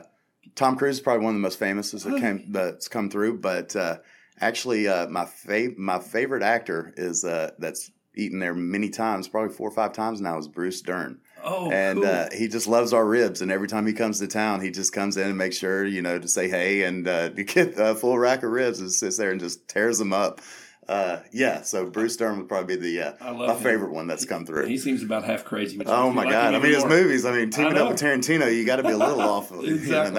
Tom 0.55 0.77
Cruise 0.77 0.96
is 0.98 1.01
probably 1.01 1.25
one 1.25 1.35
of 1.35 1.39
the 1.42 1.44
most 1.46 1.59
famous 1.59 1.92
that 1.92 2.05
Oh. 2.05 2.20
came 2.20 2.46
that's 2.51 2.87
come 2.87 3.09
through. 3.09 3.39
But 3.39 3.75
uh, 3.75 3.98
actually, 4.39 4.87
uh, 4.87 5.07
my 5.07 5.25
fav- 5.25 5.77
my 5.77 6.00
favorite 6.00 6.44
actor 6.44 6.94
is 6.96 7.25
uh, 7.25 7.51
that's 7.59 7.92
eaten 8.16 8.39
there 8.39 8.53
many 8.53 8.89
times, 8.89 9.27
probably 9.27 9.53
four 9.53 9.68
or 9.68 9.74
five 9.74 9.92
times 9.92 10.22
now, 10.22 10.37
is 10.37 10.48
Bruce 10.48 10.81
Dern. 10.81 11.20
Oh, 11.44 11.70
and 11.70 12.00
cool. 12.00 12.07
uh, 12.07 12.29
he 12.33 12.48
just 12.48 12.66
loves 12.68 12.94
our 12.94 13.05
ribs. 13.05 13.42
And 13.42 13.51
every 13.51 13.68
time 13.68 13.85
he 13.85 13.94
comes 13.94 14.20
to 14.20 14.27
town, 14.27 14.61
he 14.61 14.72
just 14.72 14.94
comes 14.94 15.18
in 15.18 15.27
and 15.27 15.37
makes 15.37 15.57
sure 15.57 15.85
you 15.85 16.01
know 16.01 16.18
to 16.18 16.27
say 16.29 16.48
hey 16.48 16.83
and 16.83 17.05
uh, 17.07 17.29
to 17.35 17.44
get 17.44 17.74
a 17.77 17.94
full 17.94 18.18
rack 18.18 18.42
of 18.44 18.51
ribs 18.51 18.79
and 18.79 18.89
sits 18.92 19.18
there 19.18 19.31
and 19.31 19.39
just 19.42 19.68
tears 19.68 20.00
them 20.00 20.13
up. 20.13 20.39
Uh, 20.87 21.19
yeah, 21.31 21.63
so 21.63 21.85
Bruce 21.89 22.15
Dern 22.15 22.37
would 22.37 22.48
probably 22.48 22.77
be 22.77 22.81
the 22.93 23.01
uh, 23.19 23.33
my 23.33 23.53
him. 23.53 23.63
favorite 23.63 23.91
one 23.91 24.05
that's 24.05 24.24
come 24.24 24.45
through. 24.45 24.67
he 24.67 24.77
seems 24.77 25.01
about 25.01 25.24
half 25.24 25.43
crazy. 25.43 25.81
Oh 25.83 26.11
my 26.11 26.24
like 26.24 26.31
god! 26.31 26.53
I 26.53 26.59
mean, 26.59 26.74
his 26.74 26.81
more. 26.81 26.89
movies. 26.89 27.25
I 27.25 27.31
mean, 27.31 27.50
teaming 27.50 27.74
know. 27.74 27.85
up 27.85 27.91
with 27.93 28.01
Tarantino, 28.01 28.55
you 28.55 28.65
got 28.65 28.75
to 28.75 28.83
be 28.83 28.91
a 28.91 28.98
little 28.98 29.19
off 29.21 29.50
of 29.51 29.63
you 29.63 29.71
know, 29.71 29.75
Exactly. 29.77 30.13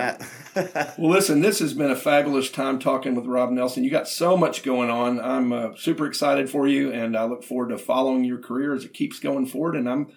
that. 0.64 0.98
Well, 0.98 1.10
listen, 1.10 1.40
this 1.40 1.60
has 1.60 1.72
been 1.72 1.90
a 1.92 1.96
fabulous 1.96 2.50
time 2.50 2.80
talking 2.80 3.14
with 3.14 3.26
Rob 3.26 3.50
Nelson. 3.50 3.84
You 3.84 3.90
got 3.90 4.08
so 4.08 4.36
much 4.36 4.64
going 4.64 4.90
on. 4.90 5.20
I'm 5.20 5.52
uh, 5.52 5.76
super 5.76 6.04
excited 6.06 6.50
for 6.50 6.66
you, 6.66 6.90
and 6.92 7.16
I 7.16 7.24
look 7.26 7.44
forward 7.44 7.68
to 7.68 7.78
following 7.78 8.24
your 8.24 8.38
career 8.38 8.74
as 8.74 8.84
it 8.84 8.92
keeps 8.92 9.20
going 9.20 9.46
forward. 9.46 9.76
And 9.76 9.88
I'm 9.88 10.08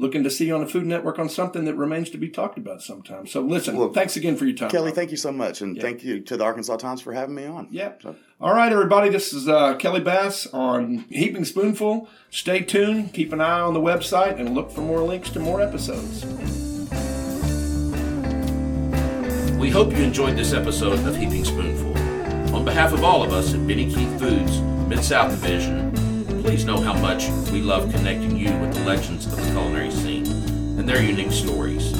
looking 0.00 0.24
to 0.24 0.30
see 0.30 0.46
you 0.46 0.54
on 0.54 0.60
the 0.62 0.66
Food 0.66 0.86
Network 0.86 1.18
on 1.18 1.28
something 1.28 1.64
that 1.66 1.74
remains 1.74 2.10
to 2.10 2.18
be 2.18 2.28
talked 2.28 2.58
about 2.58 2.82
sometime. 2.82 3.26
So, 3.26 3.40
listen, 3.40 3.76
Well, 3.76 3.92
thanks 3.92 4.16
again 4.16 4.36
for 4.36 4.44
your 4.46 4.56
time. 4.56 4.70
Kelly, 4.70 4.86
Rob. 4.86 4.94
thank 4.96 5.10
you 5.10 5.16
so 5.16 5.30
much, 5.30 5.60
and 5.60 5.80
thank 5.80 6.02
you 6.02 6.20
to 6.20 6.36
the 6.36 6.44
Arkansas 6.44 6.76
Times 6.76 7.00
for 7.00 7.12
having 7.12 7.34
me 7.34 7.44
on. 7.46 7.68
Yeah. 7.70 7.92
So- 8.02 8.16
All 8.40 8.54
right, 8.54 8.72
everybody. 8.72 9.10
This 9.10 9.32
is 9.32 9.46
uh, 9.48 9.74
Kelly 9.76 10.00
Bass 10.00 10.46
on 10.52 11.04
Heaping 11.10 11.44
Spoonful. 11.44 12.08
Stay 12.30 12.60
tuned. 12.60 13.12
Keep 13.12 13.32
an 13.34 13.40
eye 13.40 13.60
on 13.60 13.74
the 13.74 13.80
website 13.80 14.40
and 14.40 14.54
look 14.54 14.70
for 14.70 14.80
more 14.80 15.00
links 15.02 15.30
to 15.30 15.38
more 15.40 15.60
episodes. 15.60 16.24
We 19.58 19.68
hope 19.68 19.92
you 19.92 20.02
enjoyed 20.02 20.36
this 20.36 20.54
episode 20.54 20.98
of 21.06 21.16
Heaping 21.16 21.44
Spoonful. 21.44 21.90
On 22.56 22.64
behalf 22.64 22.92
of 22.94 23.04
all 23.04 23.22
of 23.22 23.32
us 23.32 23.52
at 23.54 23.66
Benny 23.66 23.92
Keith 23.92 24.18
Foods 24.18 24.58
Mid 24.88 25.04
South 25.04 25.30
Division, 25.30 25.89
please 26.42 26.64
know 26.64 26.80
how 26.80 26.94
much 26.94 27.28
we 27.50 27.60
love 27.60 27.92
connecting 27.92 28.36
you 28.36 28.50
with 28.58 28.72
the 28.72 28.80
legends 28.84 29.26
of 29.26 29.36
the 29.36 29.50
culinary 29.50 29.90
scene 29.90 30.26
and 30.78 30.88
their 30.88 31.02
unique 31.02 31.32
stories. 31.32 31.92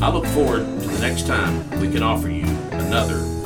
I 0.00 0.08
look 0.10 0.26
forward 0.26 0.60
to 0.60 0.86
the 0.86 0.98
next 1.00 1.26
time 1.26 1.68
we 1.80 1.90
can 1.90 2.02
offer 2.02 2.30
you 2.30 2.46
another 2.70 3.39